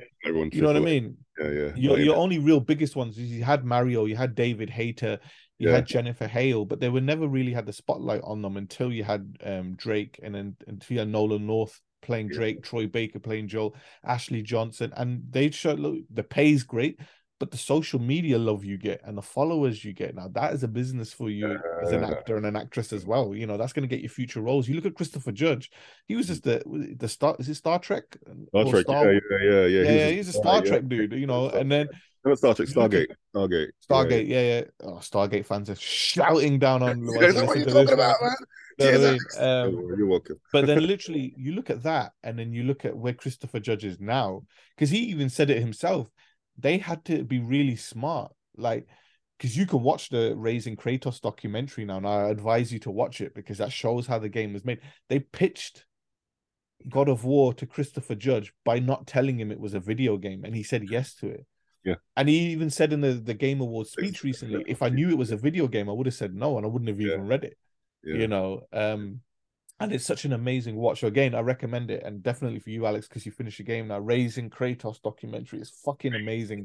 [0.52, 1.16] You know what I mean?
[1.38, 1.72] Yeah, yeah.
[1.76, 5.18] Your your only real biggest ones is you had Mario, you had David Hayter,
[5.58, 5.76] you Yeah.
[5.76, 9.04] had Jennifer Hale, but they were never really had the spotlight on them until you
[9.04, 12.36] had um Drake and then until you had Nolan North playing Yeah.
[12.36, 17.00] Drake, Troy Baker playing Joel, Ashley Johnson, and they show look the pay's great,
[17.38, 20.62] but the social media love you get and the followers you get now that is
[20.62, 23.34] a business for you as an uh, actor and an actress as well.
[23.34, 24.68] You know that's going to get you future roles.
[24.68, 25.70] You look at Christopher Judge;
[26.06, 26.62] he was just the
[26.98, 27.36] the star.
[27.38, 28.04] Is it Star Trek?
[28.48, 28.82] Star Or Trek.
[28.84, 29.82] Star- yeah, yeah, yeah, yeah.
[29.82, 30.70] yeah, yeah, a he's a Star yeah.
[30.70, 31.88] Trek dude, you know, and then
[32.34, 32.68] Star Trek.
[32.68, 33.06] you look at- Stargate.
[33.34, 33.68] Stargate.
[33.90, 34.62] Stargate, yeah, yeah.
[34.82, 37.00] Oh, Stargate fans are shouting down on.
[37.00, 37.06] Yeah.
[37.06, 38.32] while Is they that what you're talking about, man?
[38.78, 39.78] You know what I mean?
[39.78, 40.36] Um, You're welcome.
[40.52, 43.84] but then literally, you look at that, and then you look at where Christopher Judge
[43.84, 44.42] is now,
[44.76, 46.08] because he even said it himself.
[46.58, 48.86] They had to be really smart, like,
[49.38, 53.20] because you can watch the Raising Kratos documentary now, and I advise you to watch
[53.20, 54.80] it because that shows how the game was made.
[55.08, 55.84] They pitched
[56.88, 60.44] God of War to Christopher Judge by not telling him it was a video game,
[60.44, 61.46] and he said yes to it.
[61.84, 61.94] Yeah.
[62.16, 65.18] And he even said in the, the Game Awards speech recently, if I knew it
[65.18, 67.14] was a video game, I would have said no, and I wouldn't have Yeah.
[67.14, 67.56] even read it.
[68.06, 68.20] Yeah.
[68.20, 69.20] You know, um,
[69.78, 71.00] and it's such an amazing watch.
[71.00, 73.88] So again, I recommend it, and definitely for you, Alex, because you finished the game
[73.88, 73.98] now.
[73.98, 76.64] Raising Kratos documentary is fucking amazing,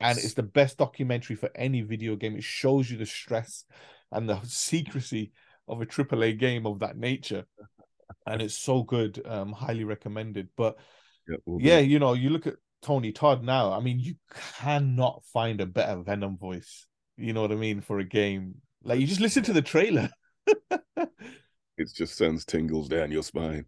[0.00, 2.36] and it's the best documentary for any video game.
[2.36, 3.64] It shows you the stress
[4.12, 5.32] and the secrecy
[5.68, 7.44] of a AAA game of that nature,
[8.26, 9.20] and it's so good.
[9.26, 10.48] Um, highly recommended.
[10.56, 10.78] But
[11.28, 13.72] Yeah, all yeah, you know, you look at Tony Todd now.
[13.72, 14.14] I mean, you
[14.58, 16.86] cannot find a better Venom voice.
[17.16, 18.56] You know what I mean for a game.
[18.82, 20.08] Like you just listen to the trailer.
[21.78, 23.66] It just sends tingles down your spine.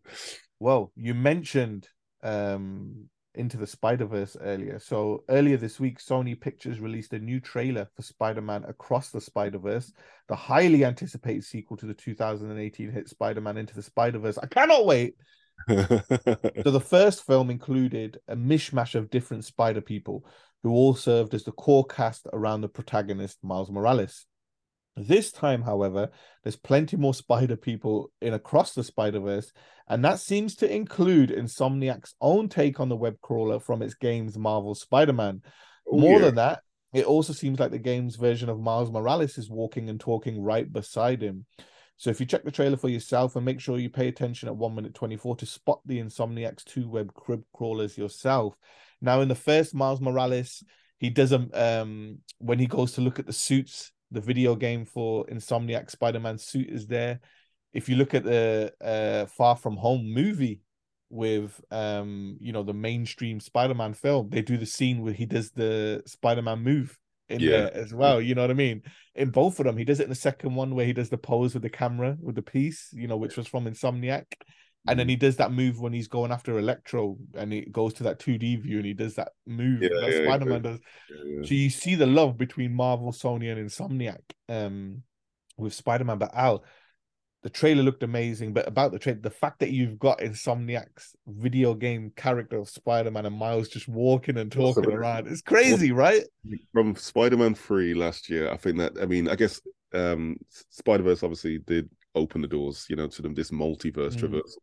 [0.59, 1.89] Well, you mentioned
[2.23, 4.79] um Into the Spider-Verse earlier.
[4.79, 9.93] So earlier this week, Sony Pictures released a new trailer for Spider-Man Across the Spider-Verse,
[10.27, 14.39] the highly anticipated sequel to the 2018 hit Spider-Man Into the Spider-Verse.
[14.39, 15.15] I cannot wait.
[15.69, 20.25] So the first film included a mishmash of different spider people
[20.63, 24.27] who all served as the core cast around the protagonist Miles Morales.
[25.07, 26.11] This time, however,
[26.43, 29.53] there's plenty more spider people in Across the Spider Verse,
[29.89, 34.37] and that seems to include Insomniac's own take on the web crawler from its games
[34.37, 35.43] Marvel Spider Man.
[35.91, 36.27] Oh, More yeah.
[36.27, 40.01] than that, it also seems like the game's version of Miles Morales is walking and
[40.01, 41.47] talking right beside him.
[41.97, 44.57] So if you check the trailer for yourself and make sure you pay attention at
[44.57, 48.55] one minute 24 to spot the Insomniacs 2 web crib crawlers yourself.
[49.01, 50.63] Now, in the first Miles Morales,
[50.99, 55.27] he does um when he goes to look at the suits, the video game for
[55.27, 57.21] Insomniac Spider-Man suit is there.
[57.73, 60.63] If you look at the uh Far From Home movie
[61.11, 65.51] with um you know the mainstream Spider-Man film, they do the scene where he does
[65.51, 67.51] the Spider-Man move in Yeah.
[67.51, 68.21] there as well.
[68.21, 68.83] You know what I mean?
[69.15, 71.19] In both of them, he does it in the second one where he does the
[71.19, 74.25] pose with the camera with the piece, you know, which was from Insomniac.
[74.89, 74.99] And Mm.
[74.99, 78.19] then he does that move when he's going after Electro and he goes to that
[78.19, 80.71] 2D view and he does that move Yeah, that yeah, Spider-Man yeah.
[80.71, 80.81] does.
[81.49, 85.03] So you see the love between Marvel, Sony, and Insomniac um
[85.57, 86.19] with Spider-Man.
[86.19, 86.65] But Al,
[87.43, 88.53] the trailer looked amazing.
[88.53, 93.27] But about the trailer, the fact that you've got Insomniac's video game character of Spider-Man
[93.27, 94.99] and Miles just walking and talking man.
[94.99, 96.25] around, it's crazy, right?
[96.73, 99.61] from Spider-Man 3 last year, I think that I mean, I guess
[99.95, 100.37] um
[100.71, 104.21] Spider-Verse obviously did open the doors, you know, to them this multiverse Mm.
[104.21, 104.59] traversal.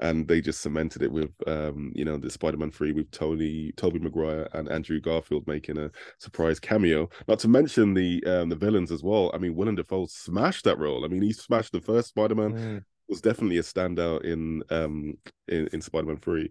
[0.00, 3.98] And they just cemented it with um, you know, the Spider-Man 3 with Tony, Toby
[4.00, 7.08] Maguire and Andrew Garfield making a surprise cameo.
[7.28, 9.30] Not to mention the um the villains as well.
[9.34, 11.04] I mean, Willem Dafoe smashed that role.
[11.04, 12.84] I mean, he smashed the first Spider-Man Mm.
[13.08, 15.14] was definitely a standout in um
[15.48, 16.50] in, in Spider-Man 3.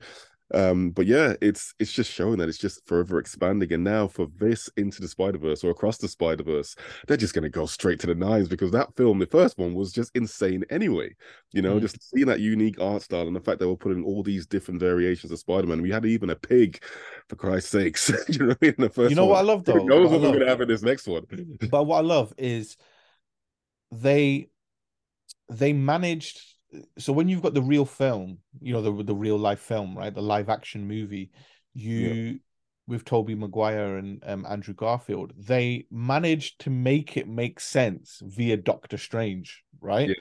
[0.53, 3.71] Um, but yeah, it's it's just showing that it's just forever expanding.
[3.73, 6.75] And now for this into the Spider-Verse or across the Spider-Verse,
[7.07, 9.91] they're just gonna go straight to the nines because that film, the first one, was
[9.91, 11.15] just insane anyway.
[11.53, 11.81] You know, Mm.
[11.81, 14.79] just seeing that unique art style and the fact that we're putting all these different
[14.79, 15.81] variations of Spider-Man.
[15.81, 16.83] We had even a pig,
[17.29, 18.11] for Christ's sakes.
[18.29, 18.75] You know what I mean?
[18.77, 19.45] In the first You know what I one.
[19.47, 19.85] love Who though?
[19.85, 21.25] knows What what we're gonna have in this next one?
[21.69, 22.77] but what I love is
[23.91, 24.49] they
[25.49, 26.41] they managed
[26.97, 30.13] so when you've got the real film, you know, the the real life film, right?
[30.13, 31.31] The live action movie,
[31.73, 32.39] you
[32.87, 38.57] with Toby Maguire and um, Andrew Garfield, they managed to make it make sense via
[38.57, 40.09] Doctor Strange, right?
[40.09, 40.15] Yeah.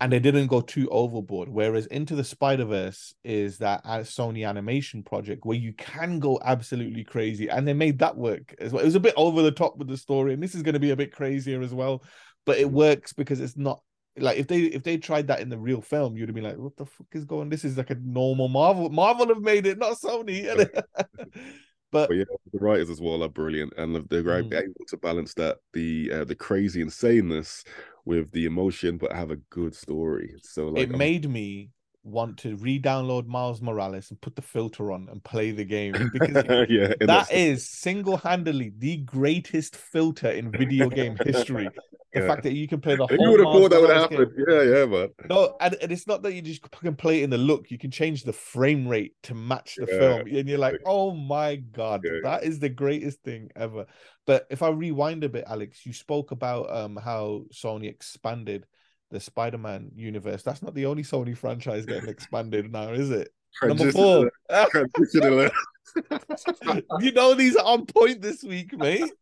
[0.00, 1.48] And they didn't go too overboard.
[1.48, 6.40] Whereas Into the Spider Verse is that uh, Sony animation project where you can go
[6.44, 8.82] absolutely crazy, and they made that work as well.
[8.82, 10.80] It was a bit over the top with the story, and this is going to
[10.80, 12.02] be a bit crazier as well,
[12.44, 13.80] but it works because it's not
[14.18, 16.58] like if they if they tried that in the real film, you'd have been like,
[16.58, 17.48] "What the fuck is going?
[17.48, 18.90] This is like a normal Marvel.
[18.90, 20.44] Marvel have made it, not Sony."
[21.90, 24.52] but But yeah, the writers as well are brilliant, and they're Mm.
[24.52, 27.64] able to balance that the uh, the crazy insaneness
[28.04, 30.34] with the emotion, but have a good story.
[30.42, 31.70] So like, it I'm- made me
[32.04, 36.42] want to re-download Miles Morales and put the filter on and play the game because
[36.68, 41.70] yeah, that is single-handedly the greatest filter in video game history.
[42.14, 42.26] The Yeah.
[42.26, 44.18] fact that you can play the Who You would have thought that would happen?
[44.18, 44.44] game.
[44.46, 45.08] Yeah, yeah, man.
[45.30, 47.70] No, and, and it's not that you just can play it in the look.
[47.70, 49.98] You can change the frame rate to match the Yeah.
[49.98, 53.86] film, and you're like, "Oh my god, that is the greatest thing ever."
[54.26, 58.66] But if I rewind a bit, Alex, you spoke about um how Sony expanded
[59.12, 60.42] the Spider-Man universe.
[60.42, 63.32] That's not the only Sony franchise getting expanded now, is it?
[63.62, 64.30] Number four.
[64.48, 64.70] alert.
[64.70, 65.52] Transition alert.
[67.00, 69.12] you know these are on point this week, mate.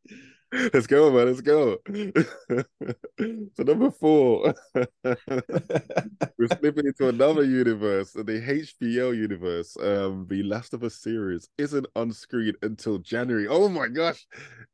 [0.53, 1.27] Let's go, man.
[1.27, 1.79] Let's go.
[3.55, 9.77] so number four, we're slipping into another universe, the HBO universe.
[9.81, 13.47] Um, the Last of Us series isn't on screen until January.
[13.47, 14.27] Oh my gosh!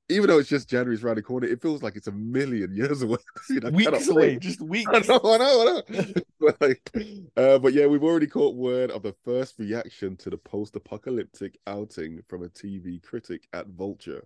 [0.08, 3.02] Even though it's just January's around the corner, it feels like it's a million years
[3.02, 3.18] away.
[3.50, 4.90] You know, weeks away, just weeks.
[4.92, 6.04] I know, I know, I know.
[6.40, 6.90] but like,
[7.36, 12.22] uh, but yeah, we've already caught word of the first reaction to the post-apocalyptic outing
[12.28, 14.24] from a TV critic at Vulture.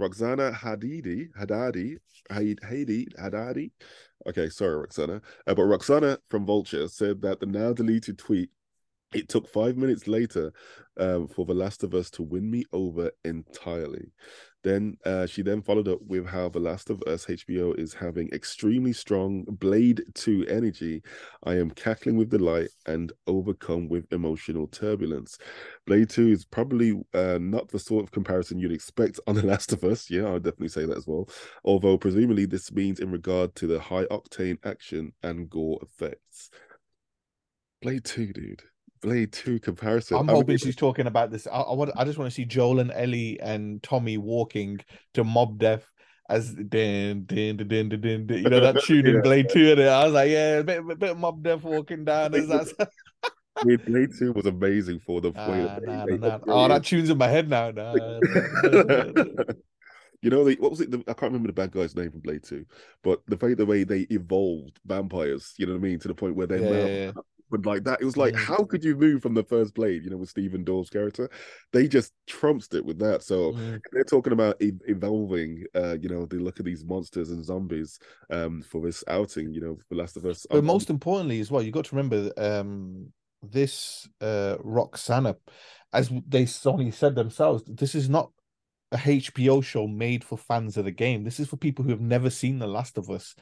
[0.00, 1.98] Roxana Hadidi, Haddadi,
[2.30, 3.70] Haid- Haidi, Haddadi.
[4.26, 5.20] Okay, sorry, Roxana.
[5.46, 8.50] Uh, but Roxana from Vulture said that the now deleted tweet.
[9.12, 10.52] It took five minutes later
[10.96, 14.12] um, for The Last of Us to win me over entirely.
[14.62, 18.28] Then uh, she then followed up with how The Last of Us HBO is having
[18.32, 21.02] extremely strong Blade 2 energy.
[21.44, 25.38] I am cackling with delight and overcome with emotional turbulence.
[25.86, 29.72] Blade 2 is probably uh, not the sort of comparison you'd expect on The Last
[29.72, 30.08] of Us.
[30.08, 31.28] Yeah, I'll definitely say that as well.
[31.64, 36.50] Although, presumably, this means in regard to the high octane action and gore effects.
[37.80, 38.62] Blade 2, dude.
[39.02, 40.18] Blade 2 comparison.
[40.18, 41.46] I'm I mean, hoping she's talking about this.
[41.46, 41.90] I, I want.
[41.96, 44.80] I just want to see Joel and Ellie and Tommy walking
[45.14, 45.90] to Mob Death
[46.28, 48.26] as din din din din din.
[48.26, 48.38] din.
[48.42, 49.20] You know that tune in Yeah.
[49.22, 49.72] Blade Two.
[49.72, 52.34] And I was like, yeah, a bit, a bit of Mob Death walking down.
[52.34, 52.74] As that's
[53.56, 56.38] I mean, Blade 2 was amazing for the way Nah, that nah, nah, nah.
[56.46, 57.70] Oh, that tune's in my head now.
[57.70, 57.94] Nah.
[60.22, 60.90] you know, the, what was it?
[60.90, 62.64] The, I can't remember the bad guy's name from Blade 2,
[63.02, 66.14] but the way the way they evolved vampires, you know what I mean, to the
[66.14, 67.12] point where their Yeah, yeah,
[67.50, 67.58] yeah.
[67.64, 68.00] like that.
[68.00, 68.38] It was like, Mm.
[68.38, 70.04] how could you move from the first blade?
[70.04, 71.28] You know, with Stephen Dorff's character,
[71.72, 73.22] they just trumped it with that.
[73.22, 73.80] So Mm.
[73.92, 75.64] they're talking about evolving.
[75.74, 77.98] Uh, you know, they look at these monsters and zombies
[78.30, 79.52] um for this outing.
[79.54, 80.46] You know, for Last of Us.
[80.48, 85.36] But I'm- most importantly, as well, you've got to remember um, this uh, Roxana,
[85.92, 88.30] as they only said themselves, this is not
[88.92, 91.24] a HBO show made for fans of the game.
[91.24, 93.34] This is for people who have never seen The Last of Us.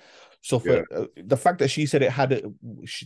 [0.42, 2.44] So for uh, the fact that she said it had it,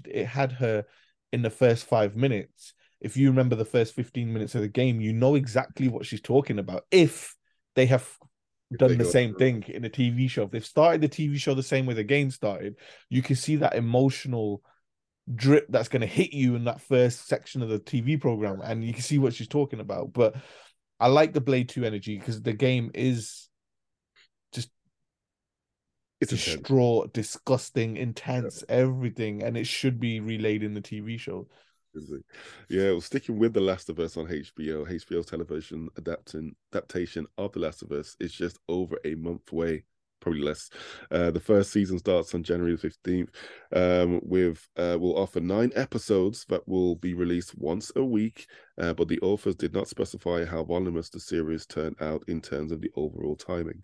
[0.06, 0.84] it had her
[1.32, 2.74] in the first five minutes.
[3.00, 6.20] If you remember the first fifteen minutes of the game, you know exactly what she's
[6.20, 6.84] talking about.
[6.90, 7.34] If
[7.74, 8.08] they have
[8.76, 11.62] done the same thing in a TV show, if they've started the TV show the
[11.62, 12.76] same way the game started,
[13.08, 14.62] you can see that emotional
[15.34, 18.84] drip that's going to hit you in that first section of the TV program, and
[18.84, 20.12] you can see what she's talking about.
[20.12, 20.36] But
[21.02, 23.48] I like the Blade Two energy because the game is
[24.52, 24.70] just
[26.20, 26.62] it's intense.
[26.62, 31.48] distraught, disgusting, intense, everything, and it should be relayed in the TV show.
[32.68, 37.52] Yeah, well, sticking with The Last of Us on HBO, HBO's television adapting adaptation of
[37.52, 39.82] The Last of Us is just over a month away,
[40.20, 40.70] probably less.
[41.10, 43.30] Uh, the first season starts on January fifteenth.
[43.74, 48.46] Um, with uh, will offer nine episodes that will be released once a week.
[48.78, 52.72] Uh, but the authors did not specify how voluminous the series turned out in terms
[52.72, 53.82] of the overall timing.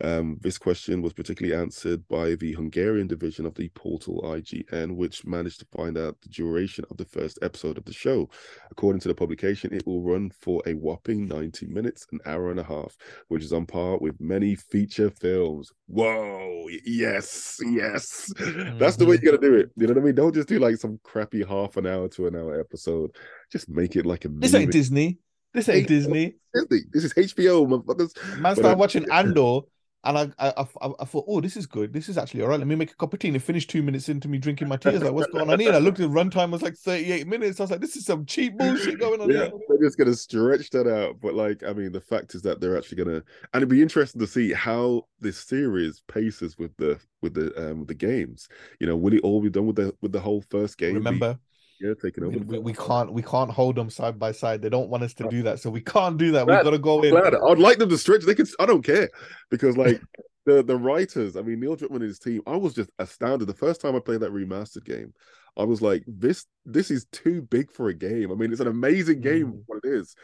[0.00, 5.24] Um, this question was particularly answered by the Hungarian division of the portal IGN, which
[5.24, 8.28] managed to find out the duration of the first episode of the show.
[8.70, 12.58] According to the publication, it will run for a whopping 90 minutes, an hour and
[12.58, 12.96] a half,
[13.28, 15.70] which is on par with many feature films.
[15.86, 18.32] Whoa, yes, yes.
[18.78, 19.70] That's the way you gotta do it.
[19.76, 20.14] You know what I mean?
[20.14, 23.14] Don't just do like some crappy half an hour to an hour episode.
[23.54, 24.72] Just make it like a This ain't.
[24.72, 25.18] Disney.
[25.52, 26.34] This ain't Disney.
[26.52, 26.80] Disney.
[26.92, 28.10] This is HBO, motherfuckers.
[28.40, 29.60] Man started uh, watching Andor,
[30.02, 30.48] and I, I,
[30.82, 31.92] I, I- thought, oh, this is good.
[31.92, 32.58] This is actually all right.
[32.58, 33.28] Let me make a cup of tea.
[33.28, 34.88] And it finished two minutes into me drinking my tea.
[34.88, 35.68] I was like, what's going on here?
[35.68, 37.60] And I looked at the runtime was like 38 minutes.
[37.60, 39.52] I was like, this is some cheap bullshit going on Yeah, here.
[39.68, 41.20] they're just gonna stretch that out.
[41.20, 43.24] But like, I mean, the fact is that they're actually gonna, and
[43.54, 47.94] it'd be interesting to see how this series paces with the with the um the
[47.94, 48.48] games.
[48.80, 50.90] You know, will it all be done with the with the whole first game?
[50.94, 51.38] be- Remember,
[51.80, 52.38] yeah, taking over.
[52.38, 54.62] we, we, can't we can't hold them side by side.
[54.62, 56.46] They don't want us to do that, so we can't do that.
[56.46, 57.10] We've got to go in.
[57.10, 57.34] glad.
[57.34, 58.22] I'd like them to stretch.
[58.22, 58.48] They could.
[58.58, 59.10] I don't care
[59.50, 60.00] because like
[60.46, 61.36] the the writers.
[61.36, 62.42] I mean, Neil Druckmann and his team.
[62.46, 65.12] I was just astounded the first time I played that remastered game.
[65.56, 68.30] I was like, this this is too big for a game.
[68.30, 69.52] I mean, it's an amazing game.
[69.52, 69.62] Mm.
[69.66, 70.14] What it is,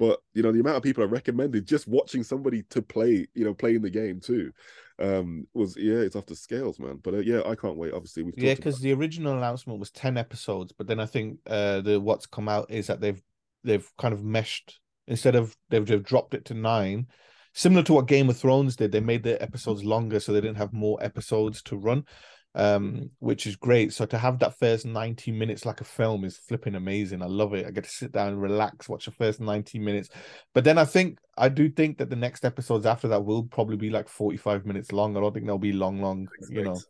[0.00, 3.26] but you know the amount of people I recommended just watching somebody to play.
[3.34, 4.50] You know, playing the game too.
[4.98, 7.00] Um, was yeah, it's off the scales, man.
[7.02, 7.92] But uh, yeah, I can't wait.
[7.92, 11.82] Obviously, we've Yeah, because the original announcement was 10 episodes, but then I think uh
[11.82, 13.20] the what's come out is that they've
[13.62, 17.06] they've kind of meshed instead of they've, they've dropped it to nine,
[17.52, 18.92] similar to what Game of Thrones did.
[18.92, 22.06] They made the episodes longer so they didn't have more episodes to run,
[22.54, 23.92] um, which is great.
[23.92, 27.22] So to have that first 90 minutes like a film is flipping amazing.
[27.22, 27.66] I love it.
[27.66, 30.08] I get to sit down and relax, watch the first 90 minutes.
[30.52, 33.76] But then I think I do think that the next episodes after that will probably
[33.76, 35.16] be like 45 minutes long.
[35.16, 36.80] I don't think they'll be long, long, you know.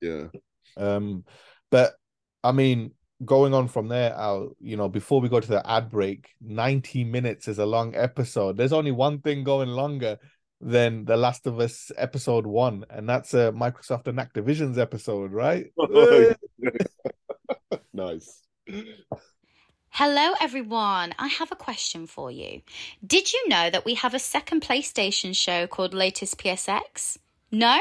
[0.00, 0.24] yeah.
[0.76, 1.24] Um,
[1.70, 1.94] but
[2.42, 2.92] I mean,
[3.24, 7.04] going on from there, I'll you know, before we go to the ad break, 90
[7.04, 8.56] minutes is a long episode.
[8.56, 10.18] There's only one thing going longer
[10.60, 15.66] than The Last of Us episode one, and that's a Microsoft and Activision's episode, right?
[15.78, 16.34] Oh,
[17.92, 18.42] nice.
[19.90, 21.14] Hello, everyone.
[21.18, 22.60] I have a question for you.
[23.06, 27.18] Did you know that we have a second PlayStation show called Latest PSX?
[27.50, 27.78] No?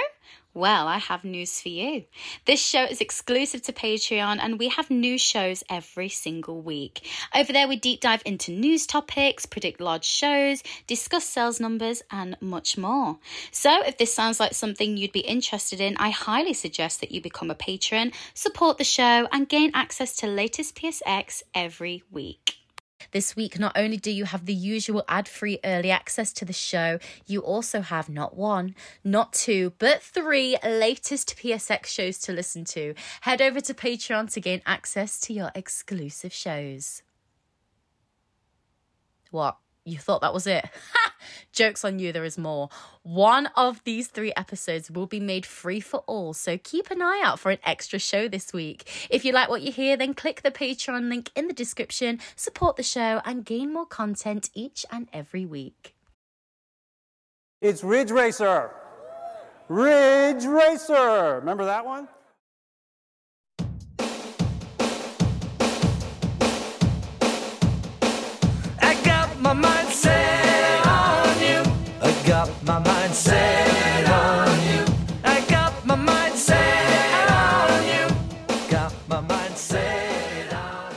[0.55, 2.05] Well, I have news for you.
[2.45, 7.05] This show is exclusive to Patreon, and we have new shows every single week.
[7.35, 12.37] Over there, we deep dive into news topics, predict large shows, discuss sales numbers, and
[12.39, 13.19] much more.
[13.51, 17.19] So, if this sounds like something you'd be interested in, I highly suggest that you
[17.19, 22.64] become a patron, support the show, and gain access to latest PSX every week.
[23.11, 26.53] This week, not only do you have the usual ad free early access to the
[26.53, 32.65] show, you also have not one, not two, but three latest PSX shows to listen
[32.65, 32.93] to.
[33.21, 37.03] Head over to Patreon to gain access to your exclusive shows.
[39.31, 39.57] What?
[39.87, 40.67] You thought that was it?
[41.51, 42.69] Joke's on you, there is more.
[43.03, 47.21] One of these three episodes will be made free for all, so keep an eye
[47.23, 49.07] out for an extra show this week.
[49.11, 52.77] If you like what you hear, then click the Patreon link in the description, support
[52.77, 55.93] the show, and gain more content each and every week.
[57.61, 58.71] It's Ridge Racer.
[59.69, 61.35] Ridge Racer.
[61.39, 62.07] Remember that one?
[70.05, 71.61] Set on you.
[72.01, 74.81] I got my mind set on you.
[75.23, 78.05] I got my mind set on you.
[78.69, 80.93] Got my mind set on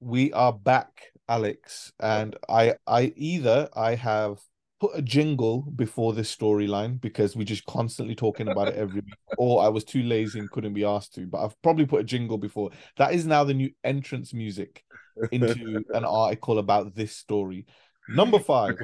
[0.00, 4.40] we are back, Alex, and I I either I have
[4.80, 9.14] put a jingle before this storyline because we're just constantly talking about it every week,
[9.38, 11.26] or I was too lazy and couldn't be asked to.
[11.26, 12.70] But I've probably put a jingle before.
[12.96, 14.84] That is now the new entrance music
[15.32, 17.66] into an article about this story.
[18.08, 18.76] Number five.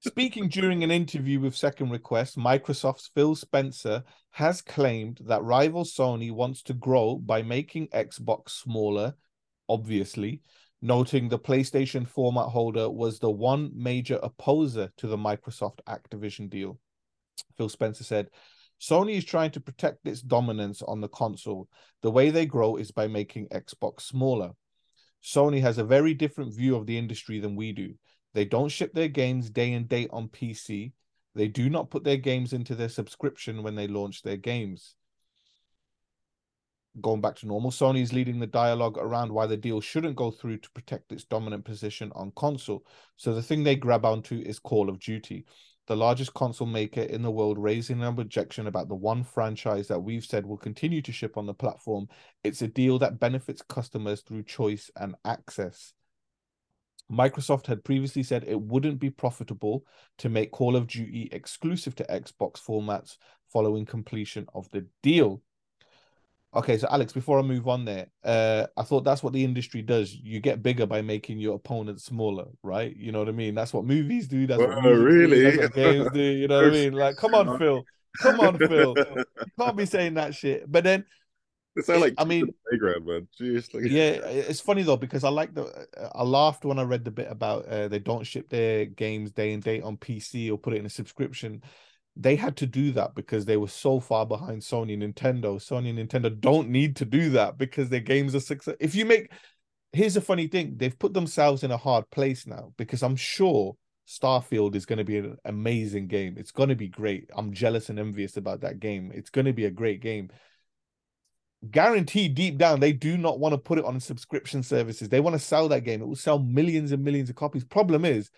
[0.00, 6.30] Speaking during an interview with Second Request, Microsoft's Phil Spencer has claimed that rival Sony
[6.30, 9.14] wants to grow by making Xbox smaller,
[9.66, 10.42] obviously,
[10.82, 16.78] noting the PlayStation format holder was the one major opposer to the Microsoft Activision deal.
[17.56, 18.28] Phil Spencer said,
[18.78, 21.66] Sony is trying to protect its dominance on the console.
[22.02, 24.50] The way they grow is by making Xbox smaller.
[25.24, 27.94] Sony has a very different view of the industry than we do.
[28.34, 30.92] They don't ship their games day and date on PC.
[31.34, 34.94] They do not put their games into their subscription when they launch their games.
[37.00, 40.30] Going back to normal, Sony is leading the dialogue around why the deal shouldn't go
[40.30, 42.84] through to protect its dominant position on console.
[43.16, 45.46] So the thing they grab onto is Call of Duty,
[45.86, 50.02] the largest console maker in the world, raising an objection about the one franchise that
[50.02, 52.08] we've said will continue to ship on the platform.
[52.42, 55.92] It's a deal that benefits customers through choice and access.
[57.12, 59.84] Microsoft had previously said it wouldn't be profitable
[60.18, 63.16] to make Call of Duty exclusive to Xbox formats
[63.52, 65.42] following completion of the deal.
[66.54, 69.82] Okay, so Alex, before I move on there, uh, I thought that's what the industry
[69.82, 70.14] does.
[70.14, 72.94] You get bigger by making your opponent smaller, right?
[72.96, 73.56] You know what I mean?
[73.56, 74.46] That's what movies do.
[74.46, 75.42] That's what Oh, music do, really?
[75.42, 76.20] that's what games do.
[76.20, 76.92] You know what I mean?
[76.92, 77.84] Like, come on, Phil.
[78.22, 78.96] Come on, Phil.
[79.16, 80.70] You can't be saying that shit.
[80.70, 81.04] But then,
[81.76, 83.26] It sounds it- like I mean, playground, man.
[83.40, 87.30] Yeah, it's funny though because I like the I laughed when I read the bit
[87.30, 90.78] about uh, they don't ship their games day and date on PC or put it
[90.78, 91.62] in a subscription.
[92.16, 95.56] They had to do that because they were so far behind Sony and Nintendo.
[95.56, 98.76] Sony and Nintendo don't need to do that because their games are success.
[98.78, 99.32] If you make,
[99.92, 103.76] here's a funny thing: they've put themselves in a hard place now because I'm sure
[104.06, 106.36] Starfield is going to be an amazing game.
[106.38, 107.30] It's going to be great.
[107.34, 109.10] I'm jealous and envious about that game.
[109.12, 110.30] It's going to be a great game
[111.70, 115.34] guaranteed deep down they do not want to put it on subscription services they want
[115.34, 118.30] to sell that game it will sell millions and millions of copies problem is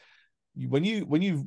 [0.68, 1.45] when you when you've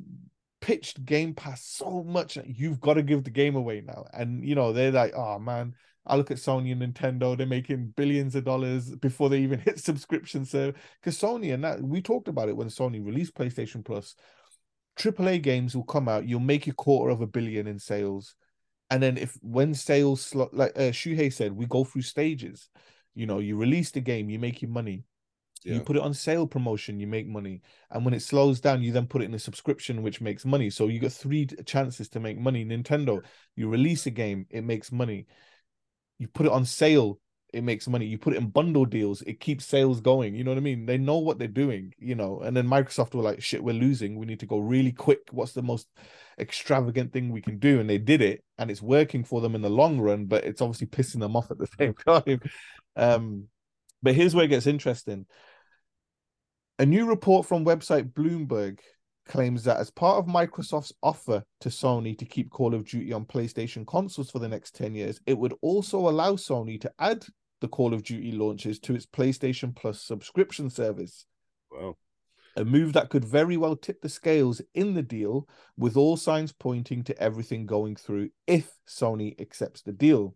[0.60, 4.54] pitched game pass so much you've got to give the game away now and you
[4.54, 5.74] know they're like oh man
[6.06, 9.78] i look at sony and nintendo they're making billions of dollars before they even hit
[9.78, 14.14] subscription service because sony and that we talked about it when sony released playstation plus
[14.98, 18.34] AAA games will come out you'll make a quarter of a billion in sales
[18.90, 22.68] and then if when sales like uh, Shuhei said, we go through stages.
[23.14, 25.04] You know, you release the game, you make your money.
[25.62, 27.62] You put it on sale promotion, you make money.
[27.90, 30.70] And when it slows down, you then put it in a subscription, which makes money.
[30.70, 32.64] So you got three chances to make money.
[32.64, 33.22] Nintendo,
[33.56, 35.26] you release a game, it makes money.
[36.18, 37.20] You put it on sale,
[37.52, 38.06] it makes money.
[38.06, 40.34] You put it in bundle deals, it keeps sales going.
[40.34, 40.86] You know what I mean?
[40.86, 42.40] They know what they're doing, you know.
[42.40, 44.16] And then Microsoft were like, shit, we're losing.
[44.16, 45.28] We need to go really quick.
[45.30, 45.88] What's the most
[46.38, 47.80] extravagant thing we can do?
[47.80, 50.62] And they did it, and it's working for them in the long run, but it's
[50.62, 52.40] obviously pissing them off at the same time.
[52.96, 53.48] Um,
[54.02, 55.26] but here's where it gets interesting.
[56.80, 58.78] A new report from website Bloomberg
[59.26, 63.26] claims that as part of Microsoft's offer to Sony to keep Call of Duty on
[63.26, 67.26] PlayStation consoles for the next 10 years, it would also allow Sony to add
[67.60, 71.26] the Call of Duty launches to its PlayStation Plus subscription service.
[71.70, 71.98] Wow.
[72.56, 76.50] A move that could very well tip the scales in the deal, with all signs
[76.50, 80.34] pointing to everything going through if Sony accepts the deal.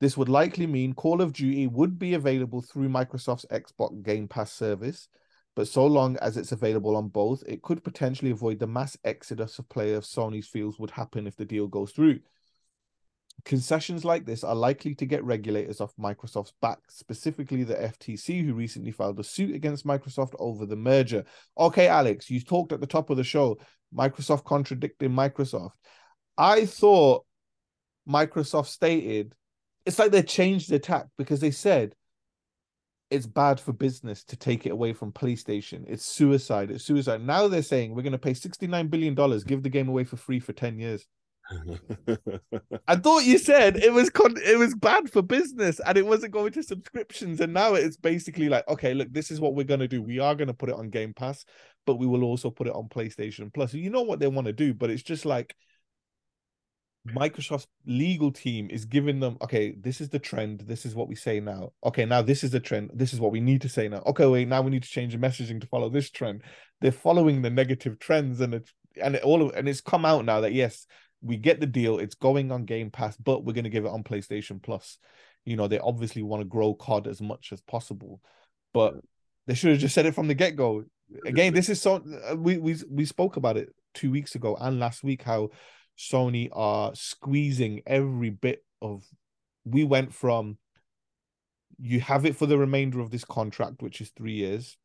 [0.00, 4.50] This would likely mean Call of Duty would be available through Microsoft's Xbox Game Pass
[4.50, 5.08] service,
[5.54, 9.58] but so long as it's available on both, it could potentially avoid the mass exodus
[9.58, 12.20] of players Sony's feels would happen if the deal goes through.
[13.44, 18.54] Concessions like this are likely to get regulators off Microsoft's back, specifically the FTC, who
[18.54, 21.24] recently filed a suit against Microsoft over the merger.
[21.58, 23.58] Okay, Alex, you talked at the top of the show,
[23.94, 25.72] Microsoft contradicting Microsoft.
[26.38, 27.26] I thought
[28.08, 29.34] Microsoft stated
[29.84, 31.94] it's like they changed the tack because they said
[33.12, 35.84] it's bad for business to take it away from PlayStation.
[35.86, 36.70] It's suicide.
[36.70, 37.24] It's suicide.
[37.24, 39.14] Now they're saying we're going to pay $69 billion,
[39.46, 41.06] give the game away for free for 10 years.
[42.88, 46.32] I thought you said it was con- it was bad for business and it wasn't
[46.32, 47.40] going to subscriptions.
[47.40, 50.00] And now it's basically like, okay, look, this is what we're gonna do.
[50.00, 51.44] We are gonna put it on Game Pass,
[51.84, 53.74] but we will also put it on PlayStation Plus.
[53.74, 55.54] You know what they want to do, but it's just like
[57.08, 60.60] Microsoft's legal team is giving them, okay, this is the trend.
[60.60, 61.72] This is what we say now.
[61.84, 62.90] Okay, now this is the trend.
[62.94, 64.02] This is what we need to say now.
[64.06, 66.42] Okay, wait, now we need to change the messaging to follow this trend.
[66.80, 68.72] They're following the negative trends, and it's
[69.02, 70.86] and it all of and it's come out now that yes,
[71.22, 71.98] we get the deal.
[71.98, 74.98] It's going on Game Pass, but we're going to give it on PlayStation Plus.
[75.44, 78.20] You know, they obviously want to grow COD as much as possible.
[78.72, 78.94] but
[79.46, 80.84] they should have just said it from the get go.
[81.26, 84.78] Again, this is so uh, we we we spoke about it two weeks ago and
[84.78, 85.50] last week how
[85.98, 89.04] Sony are squeezing every bit of.
[89.64, 90.58] We went from
[91.78, 94.76] you have it for the remainder of this contract, which is three years,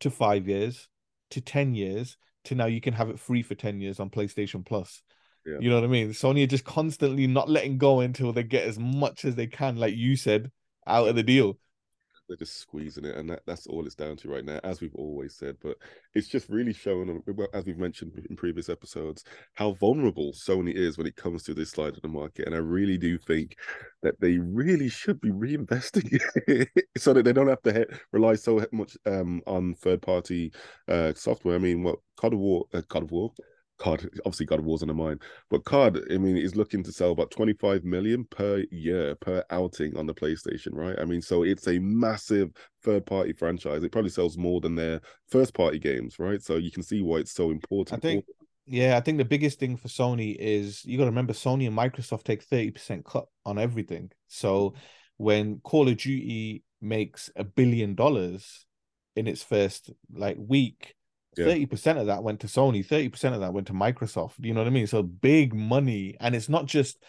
[0.00, 0.88] to five years,
[1.30, 4.64] to 10 years, to now you can have it free for 10 years on PlayStation
[4.64, 5.02] Plus.
[5.44, 5.58] Yeah.
[5.60, 6.10] You know what I mean?
[6.10, 9.76] Sony are just constantly not letting go until they get as much as they can,
[9.76, 10.50] like you said,
[10.86, 11.58] out of the deal.
[12.28, 14.94] They're just squeezing it, and that, that's all it's down to right now, as we've
[14.94, 15.56] always said.
[15.62, 15.76] But
[16.14, 17.22] it's just really showing,
[17.52, 21.70] as we've mentioned in previous episodes, how vulnerable Sony is when it comes to this
[21.70, 22.46] side of the market.
[22.46, 23.56] And I really do think
[24.02, 26.20] that they really should be reinvesting
[26.96, 30.52] so that they don't have to rely so much um, on third-party
[30.88, 31.56] uh, software.
[31.56, 33.32] I mean, what God of War, uh, God of War.
[33.84, 36.92] COD, obviously God of War's on the mind, but Card, I mean, is looking to
[36.92, 40.98] sell about 25 million per year per outing on the PlayStation, right?
[40.98, 42.50] I mean, so it's a massive
[42.82, 43.82] third party franchise.
[43.82, 46.40] It probably sells more than their first party games, right?
[46.40, 48.02] So you can see why it's so important.
[48.02, 48.24] I think,
[48.66, 51.76] yeah, I think the biggest thing for Sony is you got to remember Sony and
[51.76, 54.10] Microsoft take 30% cut on everything.
[54.28, 54.74] So
[55.18, 58.64] when Call of Duty makes a billion dollars
[59.14, 60.94] in its first like week,
[61.36, 61.46] Yeah.
[61.46, 64.34] thirty percent of that went to Sony, thirty percent of that went to Microsoft.
[64.38, 64.86] You know what I mean?
[64.86, 67.02] So big money, and it's not just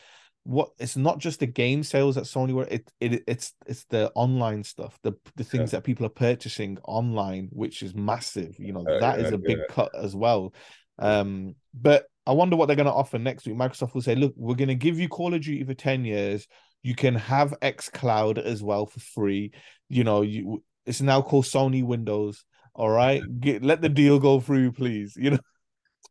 [0.43, 2.53] what it's not just the game sales at Sony.
[2.53, 6.77] Where it it it's it's the online stuff, the the things that people are purchasing
[6.83, 8.55] online, which is massive.
[8.59, 9.73] You know Uh, that is yeah, a big yeah.
[9.73, 10.53] cut as well.
[10.99, 13.55] Um, but I wonder what they're going to offer next week.
[13.55, 16.47] Microsoft will say, "Look, we're going to give you Call of Duty for ten years.
[16.83, 19.51] You can have X Cloud as well for free.
[19.89, 22.45] You know, you it's now called Sony Windows."
[22.75, 25.15] All right, get let the deal go through, please.
[25.15, 25.39] You know,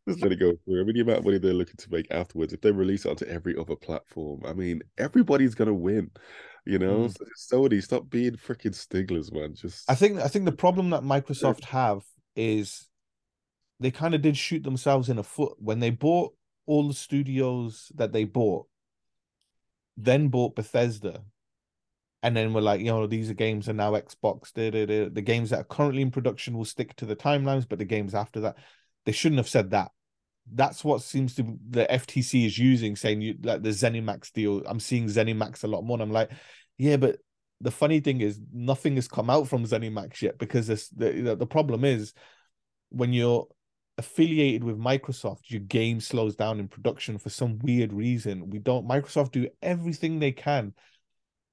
[0.07, 0.81] Just let it go through.
[0.81, 3.09] I mean, the amount of money they're looking to make afterwards, if they release it
[3.09, 6.09] onto every other platform, I mean, everybody's gonna win.
[6.65, 7.15] You know, Mm.
[7.51, 9.53] Sony, stop being freaking stigglers, man.
[9.53, 12.01] Just I think I think the problem that Microsoft have
[12.35, 12.87] is
[13.79, 16.33] they kind of did shoot themselves in the foot when they bought
[16.65, 18.65] all the studios that they bought,
[19.97, 21.23] then bought Bethesda,
[22.25, 24.51] and then we're like, you know, these are games are now Xbox.
[24.51, 25.09] da, da, da.
[25.09, 28.15] The games that are currently in production will stick to the timelines, but the games
[28.15, 28.57] after that,
[29.05, 29.91] they shouldn't have said that.
[30.51, 34.63] That's what seems to the FTC is using, saying you like the ZeniMax deal.
[34.65, 35.97] I'm seeing ZeniMax a lot more.
[35.97, 36.31] And I'm like,
[36.79, 37.19] yeah, but
[37.61, 41.45] the funny thing is nothing has come out from ZeniMax yet because this the, the
[41.45, 42.11] problem is
[42.89, 43.47] when you're
[43.99, 48.49] affiliated with Microsoft, your game slows down in production for some weird reason.
[48.49, 50.73] We don't Microsoft do everything they can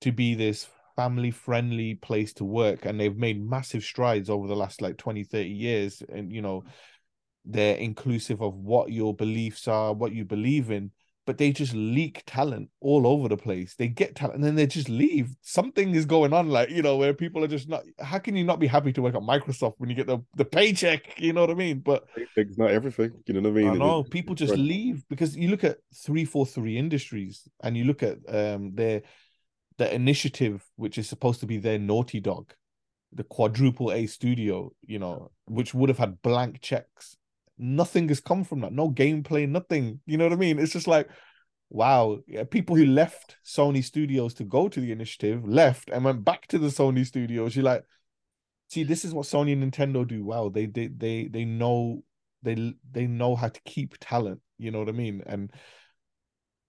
[0.03, 4.57] to be this family friendly place to work and they've made massive strides over the
[4.57, 6.63] last like 20 30 years and you know
[7.45, 10.91] they're inclusive of what your beliefs are what you believe in
[11.25, 13.75] but they just leak talent all over the place.
[13.77, 15.35] They get talent and then they just leave.
[15.43, 18.45] Something is going on like you know where people are just not how can you
[18.45, 21.21] not be happy to work at microsoft when you get the, the paycheck?
[21.21, 21.79] You know what i mean?
[21.79, 22.05] But
[22.37, 23.13] it's not everything.
[23.27, 23.71] You know what I mean?
[23.71, 24.03] I know.
[24.03, 28.19] people just leave because you look at three four three industries and you look at
[28.29, 29.03] um their
[29.83, 32.55] the initiative which is supposed to be their naughty dog,
[33.13, 37.17] the quadruple A studio, you know, which would have had blank checks.
[37.59, 38.73] Nothing has come from that.
[38.73, 39.99] No gameplay, nothing.
[40.07, 40.61] You know what I mean?
[40.61, 41.09] It's just like
[41.75, 46.23] wow, yeah, people who left Sony Studios to go to the initiative left and went
[46.23, 47.57] back to the Sony Studios.
[47.57, 47.83] You're like,
[48.69, 50.23] see, this is what Sony and Nintendo do.
[50.25, 52.05] well they they they they know
[52.43, 54.41] they they know how to keep talent.
[54.59, 55.23] You know what I mean?
[55.27, 55.51] And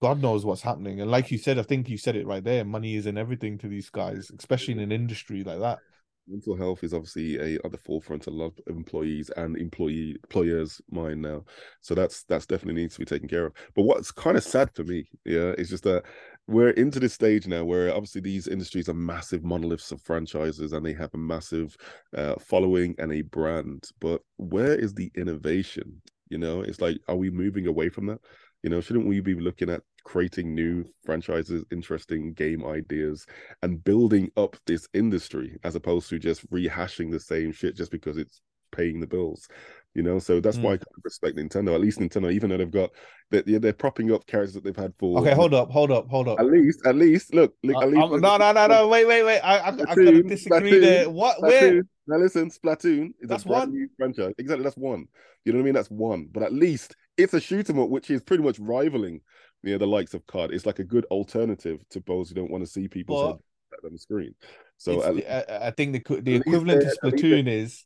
[0.04, 0.99] God knows what's happening.
[0.99, 2.66] And like you said, I think you said it right there.
[2.66, 5.80] Money is in everything to these guys, especially in an industry like that.
[6.28, 10.12] mental health is obviously a at the forefront of a lot of employees and employee
[10.24, 11.43] employers mind now
[11.82, 14.70] so that's that's definitely needs to be taken care of but what's kind of sad
[14.76, 16.04] for me yeah is just that
[16.47, 20.86] we're into this stage now where obviously these industries are massive monoliths of franchises and
[20.86, 21.76] they have a massive
[22.18, 27.16] uh, following and a brand but where is the innovation you know it's like are
[27.18, 28.20] we moving away from that
[28.64, 33.26] you know shouldn't we be looking at creating new franchises interesting game ideas
[33.62, 38.18] and building up this industry as opposed to just rehashing the same shit just because
[38.18, 38.41] it's
[38.72, 39.47] paying the bills
[39.93, 40.80] you know so that's why i Mm.
[40.80, 42.89] kind of respect nintendo at least nintendo even though they've got
[43.30, 46.08] they're, yeah, they're propping up characters that they've had for Okay, hold up, hold up,
[46.10, 46.39] hold up.
[46.39, 48.88] at least at least look, look at least no, no, no, no.
[48.88, 49.39] Wait, wait, wait.
[49.39, 51.10] I, I, I've got to disagree Splatoon, there.
[51.10, 51.41] What?
[51.41, 51.72] Where?
[51.74, 51.82] Splatoon.
[52.08, 53.72] Now listen, Splatoon is That's a brand one.
[53.80, 54.34] new franchise.
[54.38, 55.06] Exactly, that's one.
[55.45, 55.74] You know what I mean?
[55.76, 56.28] That's one.
[56.32, 59.22] But at least it's a shoot 'em up, which is pretty much rivaling
[59.64, 60.51] you know, the likes of Card.
[60.51, 63.39] It's like a good alternative to those who don't want to see people's
[63.72, 64.36] But- on the screen.
[64.78, 67.86] So at, the- I, think the the equivalent to they're- at least Splatoon is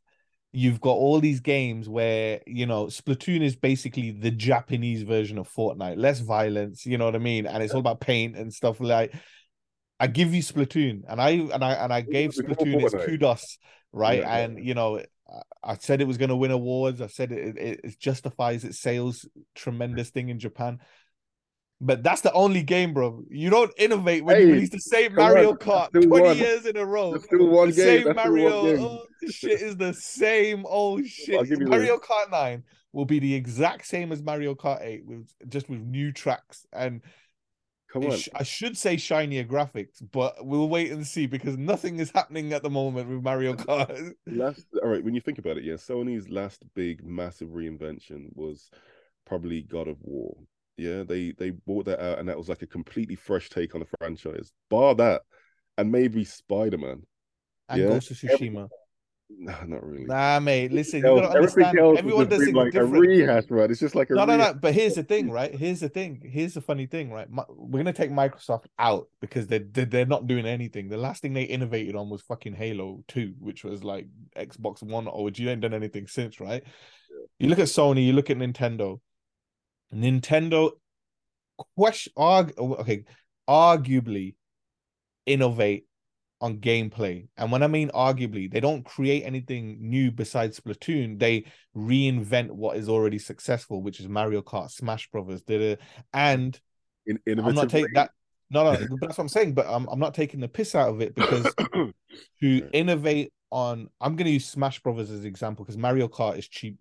[0.51, 5.49] you've got all these games where you know Splatoon is basically the Japanese version of
[5.51, 8.79] Fortnite, less violence, you know what I mean, and it's all about paint and stuff
[8.79, 9.13] like.
[9.99, 13.57] I give you Splatoon, and I and I and I gave Splatoon its kudos,
[13.91, 14.19] right?
[14.19, 14.37] Yeah, yeah.
[14.45, 17.01] and you know, I- I said it was going to win awards.
[17.01, 20.79] I said it, it it justifies its sales, tremendous thing in Japan.
[21.79, 23.23] But that's the only game, bro.
[23.29, 26.37] You don't innovate when you release the same come on, Mario Kart still 20 one.
[26.37, 27.11] years in a row.
[27.11, 27.85] That's still one the game.
[27.85, 28.49] same That's Mario.
[28.79, 31.59] Oh, shit is the same old shit.
[31.61, 32.63] Mario Kart 9
[32.93, 37.01] will be the exact same as Mario Kart 8 with just with new tracks and
[37.93, 38.17] Come on.
[38.17, 42.51] sh- I should say shinier graphics, but we'll wait and see because nothing is happening
[42.53, 44.13] at the moment with Mario Kart.
[44.25, 48.69] last all right when you think about it yeah sony's last big massive reinvention was
[49.27, 50.35] probably god of war
[50.77, 53.81] yeah they they brought that out and that was like a completely fresh take on
[53.81, 55.21] the franchise bar that
[55.77, 57.01] and maybe spider-man
[57.69, 57.87] and Yeah.
[57.89, 58.69] Ghost of Tsushima.
[59.29, 61.77] no not really Nah, mate, listen, you gotta understand.
[61.77, 64.53] Everyone does things like a rehash right it's just like a No, no, rehash.
[64.53, 64.59] no.
[64.61, 65.53] But here's the thing, right?
[65.53, 66.21] Here's the thing.
[66.23, 67.27] Here's the funny thing, right?
[67.49, 70.87] We're gonna take Microsoft out because they're they're not doing anything.
[70.87, 74.07] The last thing they innovated on was fucking Halo Two, which was like
[74.37, 75.35] Xbox One OG.
[75.35, 76.63] They ain't done anything since, right?
[77.37, 78.05] You look at Sony.
[78.05, 79.01] You look at Nintendo.
[79.93, 80.71] Nintendo,
[81.75, 83.05] question, arg, okay,
[83.47, 84.35] arguably
[85.25, 85.85] innovate
[86.39, 87.27] on gameplay.
[87.37, 91.19] And when I mean arguably, they don't create anything new besides Splatoon.
[91.19, 95.81] They reinvent what is already successful, which is Mario Kart, Smash Brothers, did it.
[96.13, 96.59] And
[97.05, 98.11] In, I'm not taking that.
[98.49, 99.53] No, no, but that's what I'm saying.
[99.53, 101.51] But I'm, I'm not taking the piss out of it because
[102.41, 106.37] to innovate on, I'm going to use Smash Brothers as an example because Mario Kart
[106.37, 106.77] is cheap.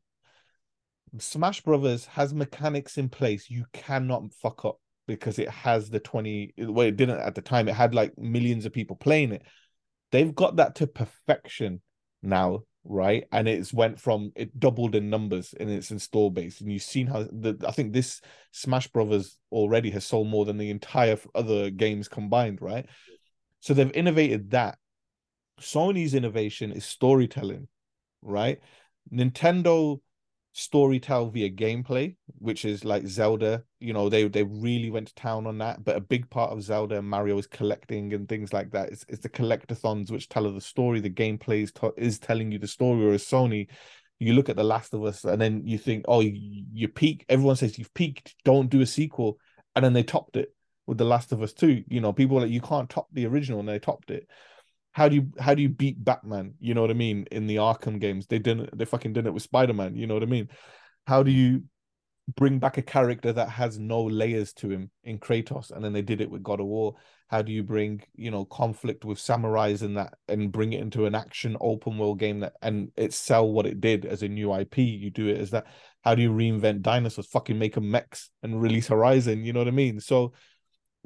[1.18, 6.54] Smash Brothers has mechanics in place you cannot fuck up because it has the 20
[6.58, 9.42] well it didn't at the time it had like millions of people playing it.
[10.12, 11.80] They've got that to perfection
[12.22, 13.24] now right?
[13.32, 16.60] And it's went from it doubled in numbers in its install base.
[16.60, 18.20] And you've seen how the i think this
[18.52, 22.86] smash brothers already has sold more than the entire other games combined right?
[23.60, 24.78] So they've innovated that.
[25.60, 27.68] Sony's innovation is storytelling
[28.22, 28.60] right?
[29.12, 30.00] Nintendo
[30.56, 33.62] storytell via gameplay, which is like Zelda.
[33.78, 35.84] You know, they they really went to town on that.
[35.84, 38.90] But a big part of Zelda and Mario is collecting and things like that.
[38.90, 41.00] It's, it's the collectathons which tell the story.
[41.00, 43.04] The gameplay is, is telling you the story.
[43.04, 43.68] Whereas Sony,
[44.18, 47.26] you look at The Last of Us and then you think, oh, you, you peak.
[47.28, 48.34] Everyone says you've peaked.
[48.44, 49.38] Don't do a sequel,
[49.74, 50.54] and then they topped it
[50.86, 51.84] with The Last of Us Two.
[51.86, 54.26] You know, people like you can't top the original, and they topped it
[54.96, 56.54] how do you how do you beat Batman?
[56.58, 57.26] You know what I mean?
[57.30, 59.94] In the Arkham games, they didn't they fucking did it with Spider Man.
[59.94, 60.48] You know what I mean?
[61.06, 61.64] How do you
[62.34, 66.00] bring back a character that has no layers to him in Kratos, and then they
[66.00, 66.94] did it with God of War?
[67.28, 71.04] How do you bring you know conflict with samurais and that, and bring it into
[71.04, 74.54] an action open world game that and it sell what it did as a new
[74.54, 74.78] IP?
[74.78, 75.66] You do it as that.
[76.04, 77.26] How do you reinvent dinosaurs?
[77.26, 79.44] Fucking make them mechs and release Horizon.
[79.44, 80.00] You know what I mean?
[80.00, 80.32] So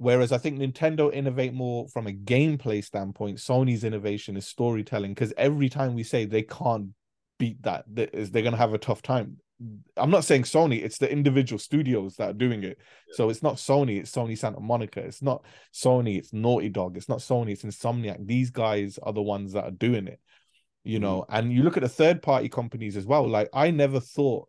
[0.01, 3.37] Whereas I think Nintendo innovate more from a gameplay standpoint.
[3.37, 6.95] Sony's innovation is storytelling because every time we say they can't
[7.39, 9.37] beat that, that is they're gonna have a tough time.
[9.99, 12.79] I'm not saying Sony; it's the individual studios that are doing it.
[13.13, 15.01] So it's not Sony; it's Sony Santa Monica.
[15.01, 15.45] It's not
[15.75, 16.97] Sony; it's Naughty Dog.
[16.97, 18.27] It's not Sony; it's Insomniac.
[18.27, 20.19] These guys are the ones that are doing it.
[20.83, 21.37] You know, mm.
[21.37, 23.29] and you look at the third party companies as well.
[23.29, 24.49] Like I never thought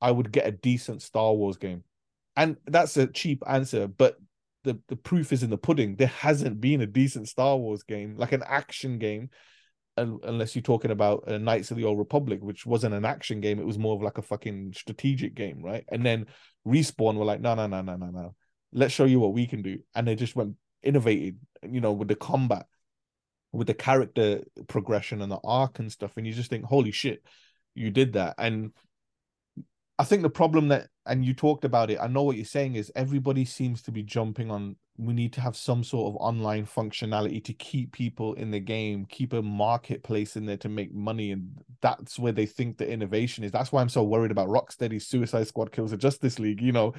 [0.00, 1.82] I would get a decent Star Wars game,
[2.36, 4.18] and that's a cheap answer, but
[4.64, 5.96] the the proof is in the pudding.
[5.96, 9.30] There hasn't been a decent Star Wars game, like an action game,
[9.96, 13.58] unless you're talking about uh, Knights of the Old Republic, which wasn't an action game.
[13.58, 15.84] It was more of like a fucking strategic game, right?
[15.90, 16.26] And then
[16.66, 18.34] Respawn were like, no, no, no, no, no, no.
[18.72, 22.08] Let's show you what we can do, and they just went innovated, you know, with
[22.08, 22.66] the combat,
[23.52, 26.16] with the character progression and the arc and stuff.
[26.16, 27.22] And you just think, holy shit,
[27.74, 28.34] you did that.
[28.38, 28.72] And
[29.98, 32.76] I think the problem that, and you talked about it, I know what you're saying
[32.76, 34.76] is everybody seems to be jumping on.
[34.96, 39.06] We need to have some sort of online functionality to keep people in the game,
[39.06, 41.32] keep a marketplace in there to make money.
[41.32, 43.52] And that's where they think the innovation is.
[43.52, 46.62] That's why I'm so worried about Rocksteady, Suicide Squad, Kills the Justice League.
[46.62, 46.94] You know,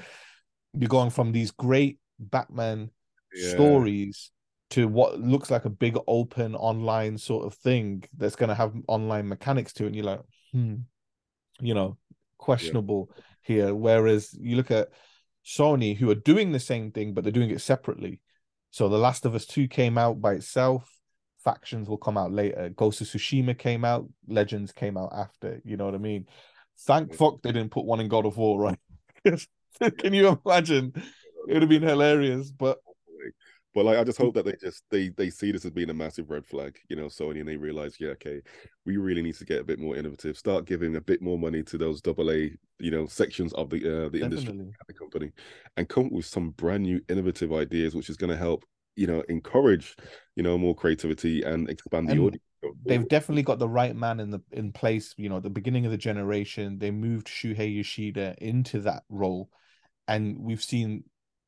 [0.73, 2.89] you're going from these great Batman
[3.35, 3.49] Yeah.
[3.49, 4.31] stories
[4.71, 8.73] to what looks like a big open online sort of thing that's going to have
[8.87, 9.87] online mechanics to it.
[9.87, 10.21] And you're like,
[10.51, 10.75] hmm,
[11.59, 11.97] you know,
[12.43, 13.09] questionable
[13.41, 13.73] here.
[13.73, 14.89] Whereas you look at
[15.45, 18.19] Sony, who are doing the same thing, but they're doing it separately.
[18.71, 20.89] So The Last of Us 2 came out by itself.
[21.43, 22.69] Factions will come out later.
[22.69, 24.07] Ghost of Tsushima came out.
[24.27, 25.61] Legends came out after.
[25.63, 26.27] You know what I mean?
[26.81, 28.79] Thank fuck they didn't put one in God of War, right?
[29.97, 30.93] Can you imagine?
[31.47, 32.79] It would have been hilarious, but
[33.73, 35.93] But like, I just hope that they just they they see this as being a
[35.93, 38.41] massive red flag, you know, Sony, and they realize, yeah, okay,
[38.85, 40.37] we really need to get a bit more innovative.
[40.37, 44.05] Start giving a bit more money to those double A, you know, sections of the
[44.05, 44.65] uh, the industry, Definitely.
[44.65, 45.31] and the company,
[45.77, 48.63] and come up with some brand new innovative ideas, which is going to help
[48.95, 49.95] you know, encourage,
[50.35, 52.43] you know, more creativity and expand the And audience.
[52.85, 55.13] They've definitely got the right man in the in place.
[55.17, 59.49] You know, at the beginning of the generation, they moved Shuhei Yoshida into that role,
[60.07, 61.03] and we've seen,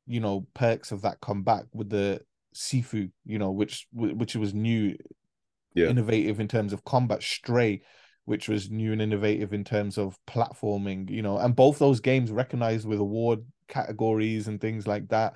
[0.07, 2.21] you know, perks of that come back with the
[2.55, 3.11] Sifu.
[3.25, 4.95] You know, which which was new,
[5.73, 5.87] Yeah.
[5.87, 7.23] innovative in terms of combat.
[7.23, 7.81] Stray,
[8.25, 11.09] which was new and innovative in terms of platforming.
[11.09, 15.33] You know, and both those games recognized with award categories and things like that.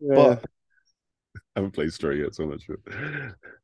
[0.00, 0.44] But
[1.56, 2.78] I haven't played Stray yet, so sure.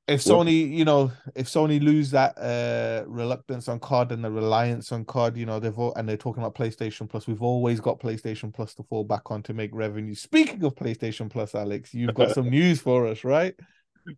[0.07, 4.93] If Sony, you know, if Sony lose that uh reluctance on COD and the reliance
[4.93, 7.27] on COD, you know, they've all, and they're talking about PlayStation Plus.
[7.27, 10.15] We've always got PlayStation Plus to fall back on to make revenue.
[10.15, 13.55] Speaking of PlayStation Plus, Alex, you've got some news for us, right?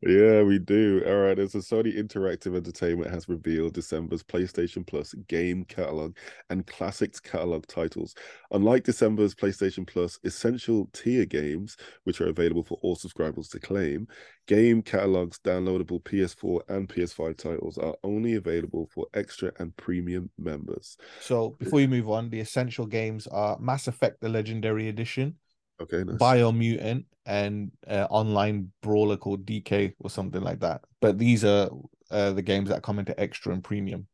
[0.03, 1.03] Yeah, we do.
[1.07, 1.39] All right.
[1.39, 6.17] As a Sony Interactive Entertainment has revealed December's PlayStation Plus game catalog
[6.51, 8.15] and classics catalog titles.
[8.51, 14.09] Unlike December's PlayStation Plus essential tier games, which are available for all subscribers to claim,
[14.47, 20.97] game catalogs downloadable PS4 and PS5 titles are only available for extra and premium members.
[21.21, 25.37] So before you move on, the essential games are Mass Effect: The Legendary Edition,
[25.81, 26.17] Okay, nice.
[26.17, 30.83] Biomutant, and uh, online brawler called DK or something like that.
[31.01, 31.69] But these are
[32.11, 34.07] uh, the games that come into extra and premium.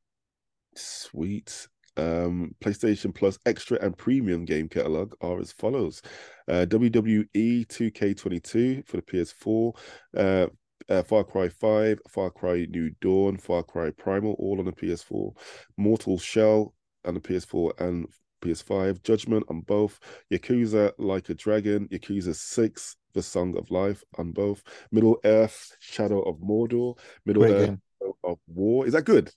[0.74, 1.68] Sweet.
[1.98, 6.00] Um, PlayStation Plus Extra and Premium game catalog are as follows:
[6.48, 7.26] uh, WWE
[7.66, 9.76] 2K22 for the PS4,
[10.16, 10.46] uh,
[10.88, 15.36] uh, Far Cry 5, Far Cry New Dawn, Far Cry Primal, all on the PS4,
[15.76, 18.06] Mortal Shell on the PS4 and
[18.40, 20.00] PS5, Judgment on both,
[20.32, 26.22] Yakuza Like a Dragon, Yakuza 6, The Song of Life on both, Middle Earth Shadow
[26.22, 27.82] of Mordor, Middle Great Earth game.
[28.24, 28.86] Of War.
[28.86, 29.30] Is that good?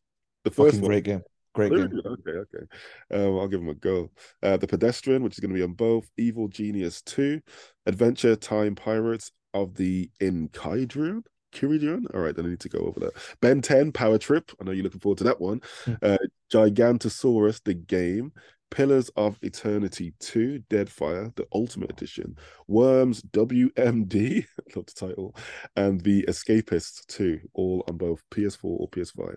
[0.44, 0.90] The first Fucking one.
[0.90, 1.24] great game.
[1.54, 2.02] Great game.
[2.06, 2.66] Okay, okay.
[3.12, 4.12] Um, I'll give them a go.
[4.44, 6.10] Uh, the Pedestrian, which is going to be on both.
[6.18, 7.42] Evil Genius 2,
[7.86, 11.24] Adventure Time Pirates of the Inkaidron.
[11.54, 12.14] Kiridron?
[12.14, 13.14] All right, then I need to go over that.
[13.42, 14.52] Ben 10 Power Trip.
[14.60, 15.62] I know you're looking forward to that one.
[16.02, 16.18] Uh,
[16.52, 18.34] Gigantosaurus, the game.
[18.72, 22.36] Pillars of Eternity 2, Deadfire, the Ultimate Edition.
[22.68, 24.46] Worms WMD,
[24.76, 25.36] love the title.
[25.76, 29.36] And The Escapist 2, all on both PS4 or PS5.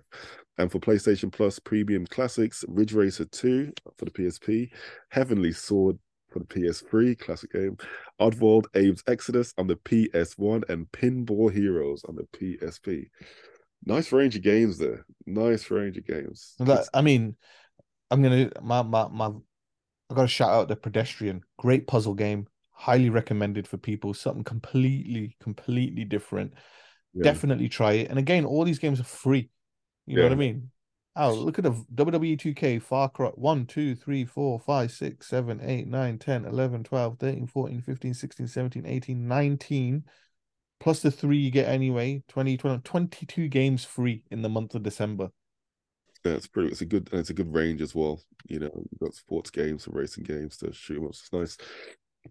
[0.59, 4.71] And for PlayStation Plus Premium Classics, Ridge Racer 2 uh, for the PSP,
[5.11, 5.99] Heavenly Sword
[6.31, 7.77] for the PS3, classic game,
[8.21, 13.07] Oddworld Abe's Exoddus on the PS1, and Pinball Heroes on the PSP.
[13.85, 15.07] Nice range of games there.
[15.27, 16.55] Nice range of games.
[16.59, 17.37] That, I mean,
[18.11, 19.31] I'm gonna my my my.
[20.11, 21.43] I got to shout out the pedestrian.
[21.59, 22.47] Great puzzle game.
[22.73, 24.15] Highly recommended for people.
[24.15, 26.55] Something completely, completely different.
[27.13, 27.25] Yeah.
[27.25, 28.09] Definitely try it.
[28.09, 29.51] And again, all these games are free.
[30.07, 30.71] You know what I mean?
[31.21, 35.61] Oh, look at the WWE 2K, Far Cry 1, 2, 3, 4, 5, 6, 7,
[35.61, 40.05] 8, 9, 10, 11, 12, 13, 14, 15, 16, 17, 18, 19.
[40.79, 42.23] Plus the three you get anyway.
[42.29, 45.31] 20, 20, 22 games free in the month of December.
[46.25, 46.71] Yeah, it's pretty.
[46.71, 47.09] It's a good.
[47.13, 48.21] And it's a good range as well.
[48.49, 51.11] You know, you've got sports games and racing games to shoot 'em up.
[51.11, 51.57] It's nice.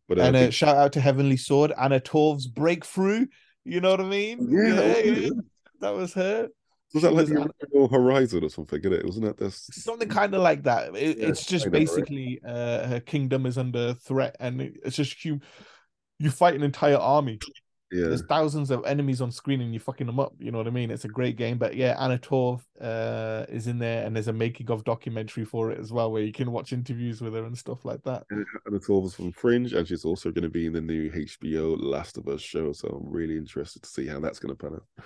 [0.08, 3.28] But uh, and a shout out to Heavenly Sword, Anna Torv's breakthrough.
[3.64, 4.48] You know what I mean?
[4.50, 5.30] Yeah, that was yeah,
[5.82, 6.50] that was her.
[6.94, 7.32] was that like was
[7.74, 8.80] Anna- Horizon or something?
[8.84, 9.06] It?
[9.06, 9.70] Wasn't that this?
[9.72, 10.96] something kind of like that.
[10.96, 11.72] It, Yeah, it's just right?
[11.72, 15.40] basically uh, her kingdom is under threat, and it's just you.
[16.20, 17.40] You fight an entire army.
[17.92, 18.08] Yeah.
[18.08, 20.34] There's thousands of enemies on screen, and you're fucking them up.
[20.40, 20.92] You know what I mean?
[20.92, 21.58] It's a great game.
[21.58, 25.72] But yeah, Anna Torv uh, is in there, and there's a making of documentary for
[25.72, 28.26] it as well, where you can watch interviews with her and stuff like that.
[28.72, 32.18] It's all from Fringe, and she's also going to be in the new HBO Last
[32.18, 32.74] of Us show.
[32.74, 35.06] So I'm really interested to see how that's going to pan out.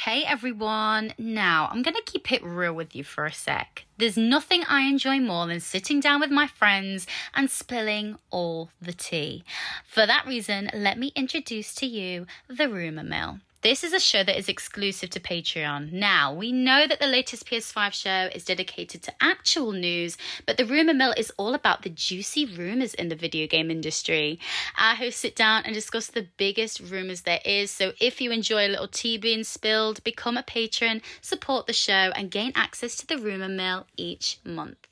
[0.00, 1.14] Hey everyone!
[1.16, 3.86] Now, I'm gonna keep it real with you for a sec.
[3.96, 8.92] There's nothing I enjoy more than sitting down with my friends and spilling all the
[8.92, 9.42] tea.
[9.86, 13.40] For that reason, let me introduce to you the Rumour Mill.
[13.62, 15.90] This is a show that is exclusive to Patreon.
[15.90, 20.66] Now, we know that the latest PS5 show is dedicated to actual news, but the
[20.66, 24.38] Rumour Mill is all about the juicy rumours in the video game industry.
[24.78, 28.66] Our hosts sit down and discuss the biggest rumours there is, so if you enjoy
[28.66, 33.06] a little tea being spilled, become a patron, support the show, and gain access to
[33.06, 34.86] the Rumour Mill each month.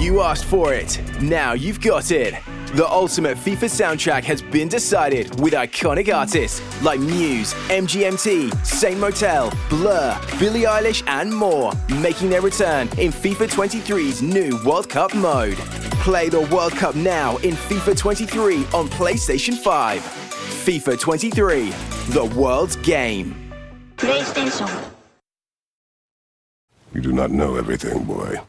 [0.00, 1.00] You asked for it.
[1.22, 2.34] Now you've got it.
[2.74, 9.52] The ultimate FIFA soundtrack has been decided with iconic artists like Muse, MGMT, Saint Motel,
[9.70, 15.56] Blur, Billie Eilish, and more, making their return in FIFA 23's new World Cup mode.
[16.02, 20.00] Play the World Cup now in FIFA 23 on PlayStation 5.
[20.02, 21.70] FIFA 23,
[22.10, 23.52] the world's game.
[23.96, 24.90] PlayStation
[26.92, 28.40] You do not know everything, boy.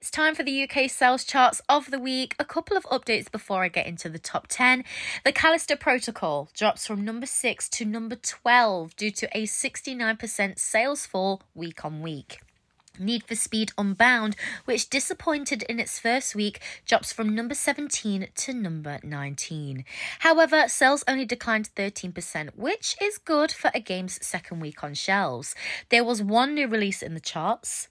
[0.00, 2.36] It's time for the UK sales charts of the week.
[2.38, 4.84] A couple of updates before I get into the top 10.
[5.24, 11.04] The Callisto Protocol drops from number 6 to number 12 due to a 69% sales
[11.04, 12.38] fall week on week.
[12.96, 14.36] Need for Speed Unbound,
[14.66, 19.84] which disappointed in its first week, drops from number 17 to number 19.
[20.20, 25.56] However, sales only declined 13%, which is good for a game's second week on shelves.
[25.88, 27.88] There was one new release in the charts.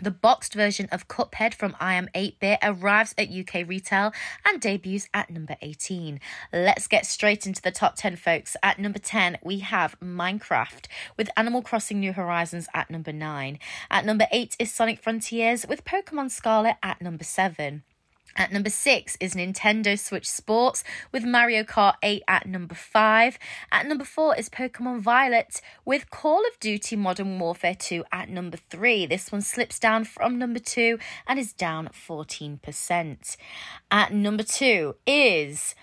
[0.00, 4.12] The boxed version of Cuphead from I Am 8-Bit arrives at UK retail
[4.46, 6.20] and debuts at number 18.
[6.52, 8.56] Let's get straight into the top 10, folks.
[8.62, 10.86] At number 10, we have Minecraft,
[11.16, 13.58] with Animal Crossing New Horizons at number 9.
[13.90, 17.82] At number 8 is Sonic Frontiers, with Pokemon Scarlet at number 7.
[18.38, 23.36] At number six is Nintendo Switch Sports with Mario Kart 8 at number five.
[23.72, 28.56] At number four is Pokemon Violet with Call of Duty Modern Warfare 2 at number
[28.70, 29.06] three.
[29.06, 33.36] This one slips down from number two and is down 14%.
[33.90, 35.74] At number two is.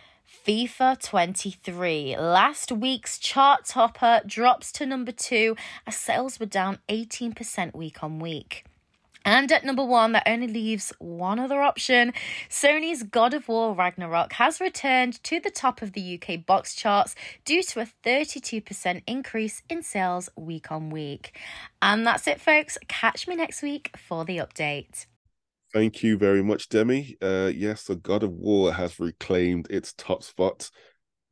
[0.48, 2.16] FIFA 23.
[2.18, 8.20] Last week's chart topper drops to number two as sales were down 18% week on
[8.20, 8.64] week.
[9.26, 12.14] And at number one, that only leaves one other option.
[12.48, 17.16] Sony's God of War Ragnarok has returned to the top of the UK box charts
[17.44, 21.38] due to a 32% increase in sales week on week.
[21.82, 22.78] And that's it, folks.
[22.88, 25.08] Catch me next week for the update.
[25.74, 27.18] Thank you very much, Demi.
[27.22, 30.70] Uh, yes, the God of War has reclaimed its top spot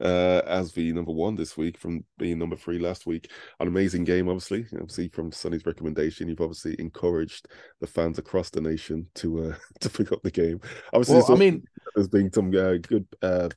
[0.04, 3.32] uh, as the number one this week from being number three last week.
[3.60, 4.66] An amazing game, obviously.
[4.74, 7.48] Obviously, from Sonny's recommendation, you've obviously encouraged
[7.80, 10.60] the fans across the nation to uh, to pick up the game.
[10.94, 11.64] Obviously, Well, I mean-
[11.96, 13.50] there's been some uh, good uh,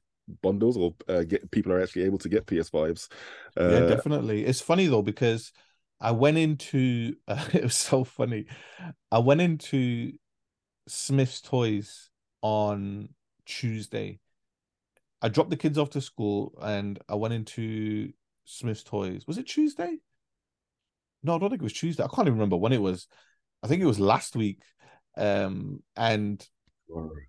[0.43, 3.09] bundles or uh, get people are actually able to get PS5s.
[3.59, 4.45] Uh, yeah, definitely.
[4.45, 5.53] It's funny though because
[6.01, 8.47] I went into uh, it was so funny.
[9.11, 10.13] I went into
[10.89, 12.11] Smyths Toys
[12.43, 13.09] on
[13.47, 14.21] Tuesday.
[15.27, 18.13] I dropped the kids off to school and I went into
[18.45, 19.25] Smyths Toys.
[19.27, 19.99] Was it Tuesday?
[21.25, 22.05] No, I don't think it was Tuesday.
[22.05, 23.09] I can't even remember when it was.
[23.61, 24.63] I think it was last week.
[25.17, 26.49] Um, and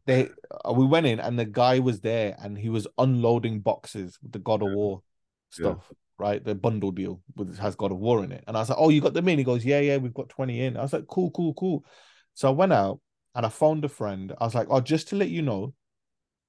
[0.06, 0.30] they
[0.64, 4.32] uh, we went in and the guy was there and he was unloading boxes with
[4.32, 5.02] the God of War
[5.58, 5.72] Yeah.
[5.72, 6.44] stuff, right?
[6.46, 8.44] The bundle deal with has God of War in it.
[8.48, 9.40] And I was like, Oh, you got them in?
[9.40, 10.78] He goes, Yeah, yeah, we've got 20 in.
[10.78, 11.84] I was like, Cool, cool, cool.
[12.36, 13.00] So I went out
[13.34, 14.36] and I found a friend.
[14.40, 15.74] I was like, Oh, just to let you know,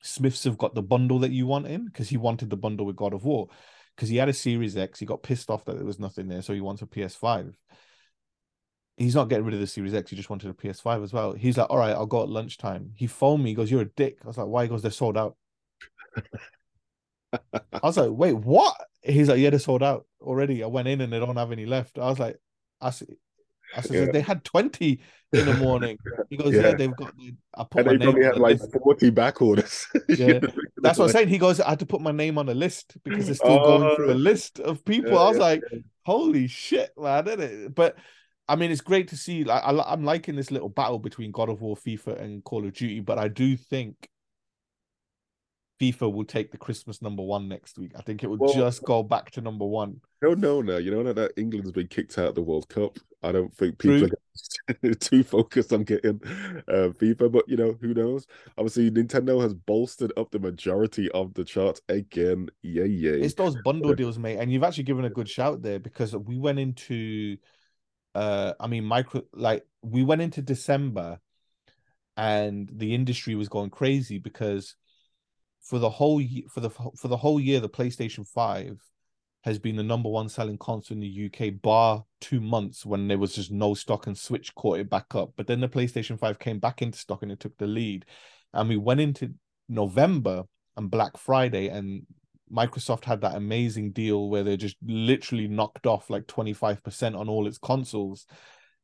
[0.01, 2.96] Smyths have got the bundle that you want in because he wanted the bundle with
[2.96, 3.49] God of War
[3.96, 4.99] because he had a Series X.
[5.01, 7.57] He got pissed off that there was nothing there, so he wants a PS5.
[8.96, 10.11] He's not getting rid of the Series X.
[10.11, 11.32] He just wanted a PS5 as well.
[11.32, 13.51] He's like, "All right, I'll go at lunchtime." He phoned me.
[13.51, 15.36] He goes, "You're a dick." I was like, "Why?" He goes, "They're sold out."
[17.53, 21.01] I was like, "Wait, what?" He's like, "Yeah, they're sold out already." I went in
[21.01, 21.99] and they don't have any left.
[21.99, 22.38] I was like,
[22.80, 23.07] "I see."
[23.77, 24.12] I said, Yeah.
[24.12, 25.01] "They had twenty
[25.33, 25.99] in the morning."
[26.31, 26.75] He goes, "Yeah, Yeah.
[26.75, 27.12] they've got."
[27.55, 28.73] I put and my they probably had like list.
[28.83, 29.87] 40 back orders.
[30.09, 30.41] Yeah,
[30.79, 31.29] that's what I'm saying.
[31.29, 33.83] He goes, I had to put my name on a list because they're still going
[33.83, 33.97] oh.
[33.97, 34.16] through a Oh.
[34.16, 35.12] list of people.
[35.12, 35.62] Yeah, I was like,
[36.05, 37.75] holy shit, man, isn't it?
[37.75, 37.97] But
[38.49, 39.45] I mean, it's great to see.
[39.45, 42.73] Like, I, I'm liking this little battle between God of War, FIFA, and Call of
[42.73, 43.01] Duty.
[43.01, 44.09] But I do think
[45.81, 47.93] FIFA will take the Christmas number one next week.
[47.97, 50.01] I think it will Well- just go back to number one.
[50.22, 50.76] No, no, no.
[50.79, 52.99] You know that- that England's been kicked out of the World Cup.
[53.22, 54.16] I don't think people True.
[54.91, 56.20] are too focused on getting
[56.68, 58.26] uh, FIFA, but you know who knows.
[58.57, 62.49] Obviously, Nintendo has bolstered up the majority of the charts again.
[62.62, 63.20] Yay, yay!
[63.20, 64.39] It's those bundle deals, mate.
[64.39, 67.37] And you've actually given a good shout there because we went into
[68.14, 71.20] uh I mean micro like we went into December
[72.16, 74.74] and the industry was going crazy because
[75.69, 78.81] for the whole year for the for the whole year the PlayStation 5
[79.43, 83.19] has been the number one selling console in the UK bar 2 months when there
[83.19, 85.33] was just no stock and Switch caught it back up.
[85.37, 88.07] But then the PlayStation 5 came back into stock and it took the lead.
[88.55, 89.35] And we went into
[89.69, 90.45] November
[90.77, 92.03] and Black Friday and
[92.51, 97.47] Microsoft had that amazing deal where they just literally knocked off like 25% on all
[97.47, 98.27] its consoles.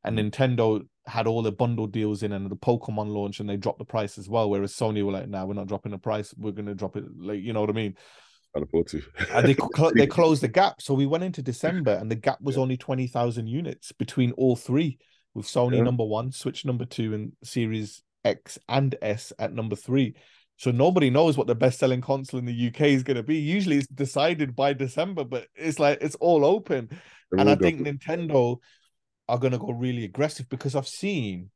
[0.03, 0.31] And mm.
[0.31, 3.85] Nintendo had all the bundle deals in and the Pokemon launch and they dropped the
[3.85, 4.49] price as well.
[4.49, 6.33] Whereas Sony were like, nah, we're not dropping the price.
[6.37, 7.03] We're going to drop it.
[7.17, 7.95] Like, you know what I mean?
[8.55, 9.01] Can't afford to.
[9.31, 10.81] And they, cl- they closed the gap.
[10.81, 14.97] So we went into December and the gap was only 20,000 units between all three
[15.33, 15.83] with Sony Yeah.
[15.83, 20.15] number one, Switch number two, and Series X and S at number three.
[20.57, 23.35] So nobody knows what the best selling console in the UK is going to be.
[23.35, 26.87] Usually it's decided by December, but it's like it's all open.
[26.89, 28.57] They're and all I think Nintendo
[29.27, 31.49] are going to go really aggressive because I've seen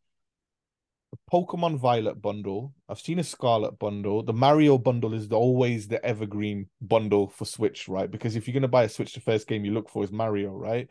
[1.14, 4.24] a Pokemon Violet bundle, I've seen a Scarlet bundle.
[4.24, 8.10] The Mario bundle is the, always the evergreen bundle for Switch, right?
[8.10, 10.12] Because if you're going to buy a Switch, the first game you look for is
[10.12, 10.90] Mario, right?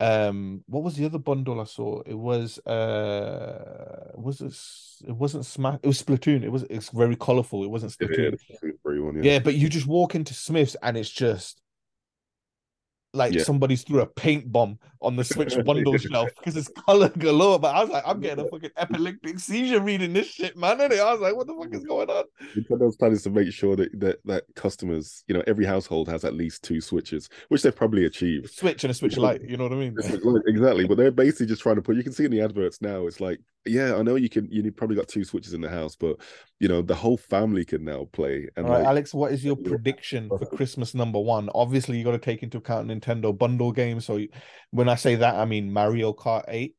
[0.00, 2.02] Um, what was the other bundle I saw?
[2.04, 5.08] It was uh, was it?
[5.08, 5.78] It wasn't Smash.
[5.82, 6.42] It was Splatoon.
[6.42, 6.64] It was.
[6.64, 7.62] It's very colorful.
[7.62, 8.36] It wasn't Splatoon.
[8.48, 8.58] yeah,
[9.00, 9.38] one, Yeah, yeah.
[9.38, 11.60] but you just walk into Smyths and it's just
[13.14, 13.42] like Yeah.
[13.42, 17.58] somebody's threw a paint bomb on the Switch bundle shelf because it's color galore.
[17.58, 20.80] But I was like, I'm getting a fucking epileptic seizure reading this shit, man.
[20.80, 22.24] And I was like, what the fuck is going on?
[22.54, 26.24] Nintendo's plan is to make sure that, that that customers, you know, every household has
[26.24, 28.50] at least two switches, which they've probably achieved.
[28.50, 29.42] Switch and a Switch Lite.
[29.42, 29.96] You know what I mean?
[30.46, 31.96] exactly, but they're basically just trying to put.
[31.96, 33.06] You can see in the adverts now.
[33.06, 34.48] It's like, yeah, I know you can.
[34.50, 36.16] You probably got two switches in the house, but
[36.58, 38.48] you know, the whole family can now play.
[38.56, 41.48] And All right, like, Alex, what is your prediction for Christmas number one?
[41.54, 44.04] Obviously, you got to take into account Nintendo bundle games.
[44.04, 44.20] So,
[44.70, 46.74] when I say that, I mean Mario Kart 8.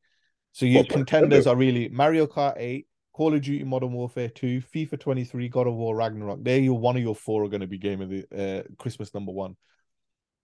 [0.52, 4.30] So, your What, for contenders are really Mario Kart 8, Call of Duty Modern Warfare
[4.30, 6.44] 2, FIFA 23, God of War Ragnarok.
[6.44, 9.14] They're your one of your four are going to be game of the uh, Christmas
[9.14, 9.56] number one.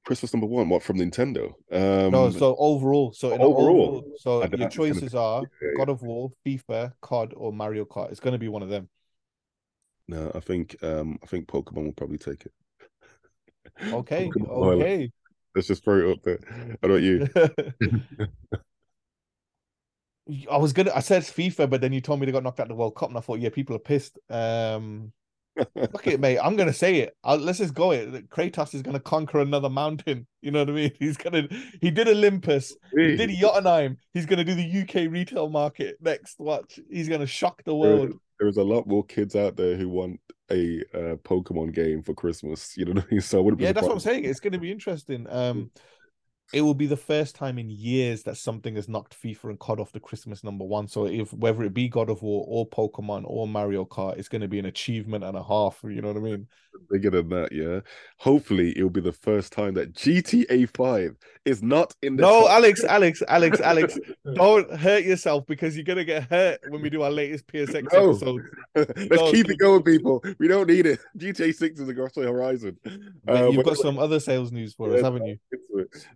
[0.05, 1.53] Christmas number one, what from Nintendo?
[1.71, 5.77] Um, no, so overall, so in overall, overall, so your choices are yeah, yeah.
[5.77, 8.09] God of War, FIFA, COD, or Mario Kart.
[8.09, 8.89] It's going to be one of them.
[10.07, 12.53] no, I think um, I think Pokemon will probably take it.
[13.93, 15.11] Okay, okay.
[15.55, 16.39] Let's just throw it up there.
[16.81, 17.27] How about you?
[20.51, 20.91] I was gonna.
[20.93, 23.09] I said FIFA, but then you told me they got knocked out the World Cup,
[23.09, 24.19] and I thought, yeah, people are pissed.
[24.29, 25.11] Um,
[25.57, 26.37] fuck it, mate.
[26.37, 27.15] I'm gonna say it.
[27.23, 28.29] I'll, let's just go it.
[28.29, 30.27] Kratos is gonna conquer another mountain.
[30.41, 30.91] You know what I mean?
[30.99, 31.47] He's gonna.
[31.81, 32.75] He did Olympus.
[32.91, 33.97] He did Jotunheim.
[34.13, 36.39] He's gonna do the UK retail market next.
[36.39, 36.79] Watch.
[36.89, 38.19] He's gonna shock the world.
[38.39, 40.19] There's a lot more kids out there who want
[40.51, 42.75] a uh, Pokemon game for Christmas.
[42.77, 43.21] You know what I mean?
[43.21, 44.25] So I wouldn't be Yeah, that's what I'm saying.
[44.25, 45.27] It's gonna be interesting.
[45.29, 45.71] Um,
[46.53, 49.79] it will be the first time in years that something has knocked FIFA and COD
[49.79, 50.87] off the Christmas number one.
[50.87, 54.41] So if whether it be God of War or Pokemon or Mario Kart, it's going
[54.41, 55.79] to be an achievement and a half.
[55.83, 56.47] You know what I mean?
[56.89, 57.81] Bigger than that, yeah.
[58.17, 62.51] Hopefully, it'll be the first time that GTA 5 is not in the No, top-
[62.51, 63.99] Alex, Alex, Alex, Alex,
[64.35, 68.09] don't hurt yourself because you're gonna get hurt when we do our latest PSX No.
[68.09, 68.41] episode.
[68.75, 70.23] Let's No, keep it going, people.
[70.39, 70.99] We don't need it.
[71.17, 72.77] GTA 6 is across the horizon.
[73.27, 75.37] Uh, you've got some other sales news for us, haven't you?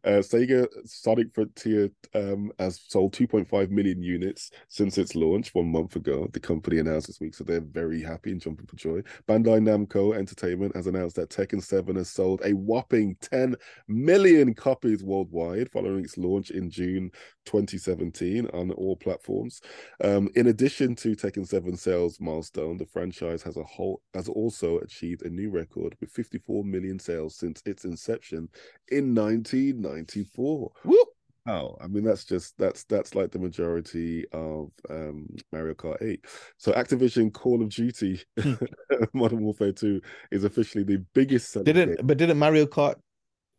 [0.03, 5.95] Uh, Sega Sonic Frontier um, has sold 2.5 million units since its launch one month
[5.95, 6.27] ago.
[6.31, 9.01] The company announced this week, so they're very happy and jumping for joy.
[9.27, 13.55] Bandai Namco Entertainment has announced that Tekken 7 has sold a whopping 10
[13.87, 17.11] million copies worldwide following its launch in June
[17.45, 19.61] 2017 on all platforms.
[20.03, 24.79] Um, in addition to Tekken 7 sales milestone, the franchise has a whole has also
[24.79, 28.49] achieved a new record with 54 million sales since its inception
[28.89, 30.71] in 1994.
[30.83, 31.07] Whoop.
[31.45, 36.25] Oh, I mean that's just that's that's like the majority of um Mario Kart 8.
[36.57, 38.21] So Activision Call of Duty
[39.13, 41.61] Modern Warfare 2 is officially the biggest.
[41.65, 42.95] Didn't but didn't Mario Kart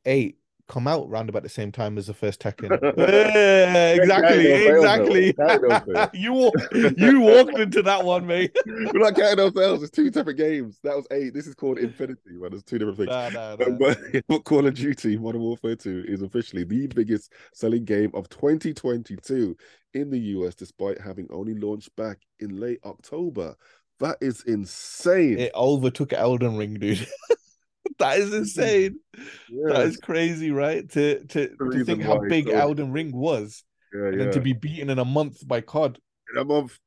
[0.07, 0.39] Eight
[0.69, 2.71] come out round about the same time as the first Tekken?
[2.99, 5.33] Yeah, exactly, Kind of failed, exactly.
[5.33, 5.47] though.
[5.47, 6.11] Kind of failed.
[6.15, 8.57] you walked, you walked into that one, mate.
[8.67, 9.83] We're not counting ourselves.
[9.83, 10.79] It's two separate games.
[10.83, 11.35] That was eight.
[11.35, 12.21] This is called Infinity.
[12.27, 13.09] Man, there's two different things.
[13.11, 13.77] Nah, nah, nah.
[13.79, 13.99] but,
[14.29, 19.57] but Call of Duty Modern Warfare 2 is officially the biggest selling game of 2022
[19.95, 23.55] in the US, despite having only launched back in late October.
[24.01, 25.39] That is insane.
[25.39, 27.07] It overtook Elden Ring, dude.
[27.99, 28.99] that is insane.
[29.67, 30.89] That is crazy, right?
[30.91, 34.25] To to, to think how big so- Elden Ring was, yeah, and yeah.
[34.25, 35.99] then to be beaten in a month by COD.
[36.33, 36.79] in a month.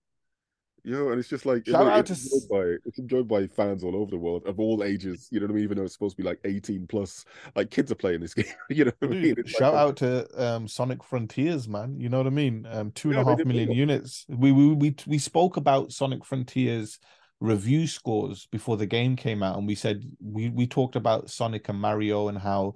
[0.84, 3.46] Yo, and it's just like Shout look, out it's to enjoyed by it's enjoyed by
[3.48, 5.28] fans all over the world of all ages.
[5.32, 5.64] You know what I mean?
[5.66, 7.26] Even though it's supposed to be like 18 plus,
[7.58, 8.46] like kids are playing this game.
[8.70, 9.36] You know what I mean?
[9.38, 12.00] It's shout like, out to um, Sonic Frontiers, man.
[12.00, 12.66] You know what I mean?
[12.72, 14.26] Um, two and Yeah, a half million units.
[14.30, 17.00] We, we we we spoke about Sonic Frontiers
[17.40, 21.70] review scores before the game came out, and we said we we talked about Sonic
[21.70, 22.74] and Mario and how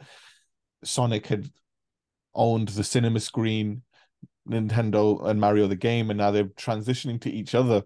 [0.84, 1.50] Sonic had
[2.34, 3.84] owned the cinema screen,
[4.48, 7.84] Nintendo and Mario the game, and now they're transitioning to each other.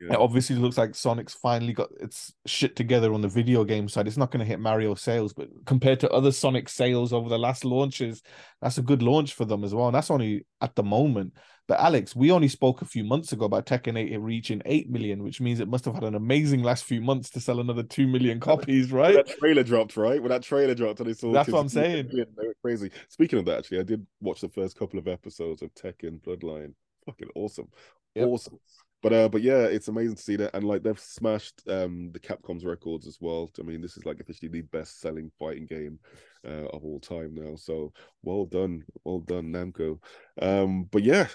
[0.00, 0.14] Yeah.
[0.14, 4.06] It obviously looks like Sonic's finally got its shit together on the video game side.
[4.06, 7.38] It's not going to hit Mario sales, but compared to other Sonic sales over the
[7.38, 8.22] last launches,
[8.62, 9.88] that's a good launch for them as well.
[9.88, 11.34] And that's only at the moment.
[11.68, 15.22] But Alex, we only spoke a few months ago about Tekken 8 reaching 8 million,
[15.22, 18.08] which means it must have had an amazing last few months to sell another 2
[18.08, 19.14] million copies, When right?
[19.26, 20.20] that trailer dropped, right?
[20.20, 22.08] When that trailer dropped, and they saw That's what I'm saying.
[22.12, 22.90] it, They were crazy.
[23.08, 26.72] Speaking of that, actually, I did watch the first couple of episodes of Tekken Bloodline.
[27.06, 27.68] Fucking awesome,
[28.14, 28.28] Yep.
[28.28, 28.58] awesome.
[29.02, 32.20] But uh, but yeah, it's amazing to see that, and like they've smashed um the
[32.20, 33.50] Capcom's records as well.
[33.58, 35.98] I mean, this is like officially the best selling fighting game
[36.46, 37.56] uh, of all time now.
[37.56, 39.98] So well done, well done, Namco.
[40.40, 41.28] Um, but yeah,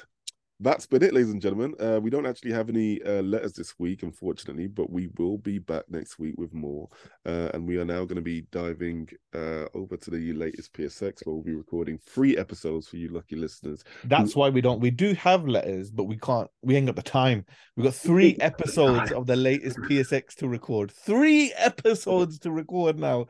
[0.60, 1.73] that's been it, ladies and gentlemen.
[1.80, 5.60] Uh, we don't actually have any uh, letters this week, unfortunately, but we will be
[5.60, 6.88] back next week with more.
[7.26, 11.26] Uh, and we are now going to be diving uh, over to the latest PSX,
[11.26, 13.84] where we'll be recording three episodes for you lucky listeners.
[14.06, 14.80] That's why we don't.
[14.80, 16.49] We do have letters, but we can't.
[16.61, 17.45] We ain't got the time.
[17.76, 20.91] We've got three episodes of the latest PSX to record.
[20.91, 23.26] Three episodes to record now.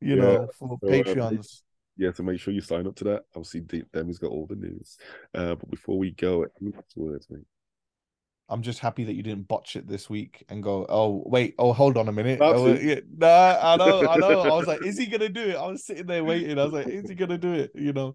[0.00, 1.62] You Yeah, know, for so, uh, Patreons.
[1.98, 3.24] Yeah, so make sure you sign up to that.
[3.34, 3.62] Obviously,
[3.92, 4.96] Demi's got all the news.
[5.34, 7.42] Uh, but before we go, any words, mate?
[8.48, 11.72] I'm just happy that you didn't botch it this week and go, oh wait, oh
[11.72, 12.38] hold on a minute.
[12.40, 14.40] Oh, yeah, nah, I know, I know.
[14.40, 15.56] I was like, is he gonna do it?
[15.56, 16.58] I was sitting there waiting.
[16.58, 17.72] I was like, is he gonna do it?
[17.74, 18.14] You know,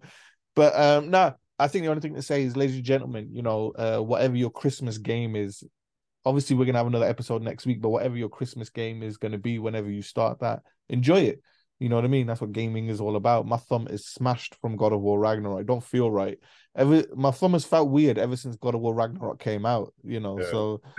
[0.56, 1.34] but um, no.
[1.56, 4.34] I think the only thing to say is, ladies and gentlemen, you know, uh, whatever
[4.34, 5.62] your Christmas game is,
[6.24, 7.80] obviously we're gonna have another episode next week.
[7.80, 11.42] But whatever your Christmas game is gonna be, whenever you start that, enjoy it.
[11.78, 12.26] You know what I mean?
[12.26, 13.46] That's what gaming is all about.
[13.46, 15.60] My thumb is smashed from God of War Ragnarok.
[15.60, 16.38] I don't feel right.
[16.76, 19.94] Ever my thumb has felt weird ever since God of War Ragnarok came out.
[20.02, 20.50] You know, Yeah.
[20.50, 20.80] so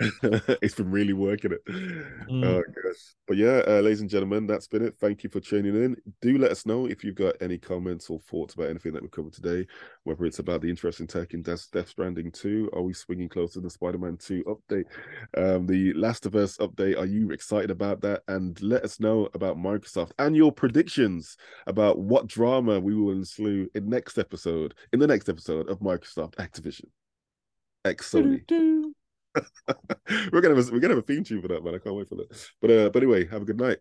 [0.62, 1.64] it's been really working it.
[1.66, 2.44] Mm.
[2.44, 3.14] Oh gosh.
[3.28, 4.96] But yeah, uh, ladies and gentlemen, that's been it.
[4.98, 5.96] Thank you for tuning in.
[6.22, 9.08] Do let us know if you've got any comments or thoughts about anything that we
[9.08, 9.66] covered today,
[10.04, 13.54] whether it's about the interesting tech in Death, Death Stranding 2, are we swinging closer
[13.54, 14.84] to the Spider-Man 2 update?
[15.36, 18.22] Um, the Last of Us update, are you excited about that?
[18.28, 21.36] And let us know about Microsoft and your predictions
[21.66, 26.34] about what drama we will ensue in next episode, in the next episode of Microsoft
[26.36, 26.86] Activision.
[27.84, 28.42] X Sony.
[30.32, 31.74] we're gonna have a, we're gonna have a theme tune for that, man.
[31.74, 32.48] I can't wait for that.
[32.60, 33.78] But uh, but anyway, have a good night.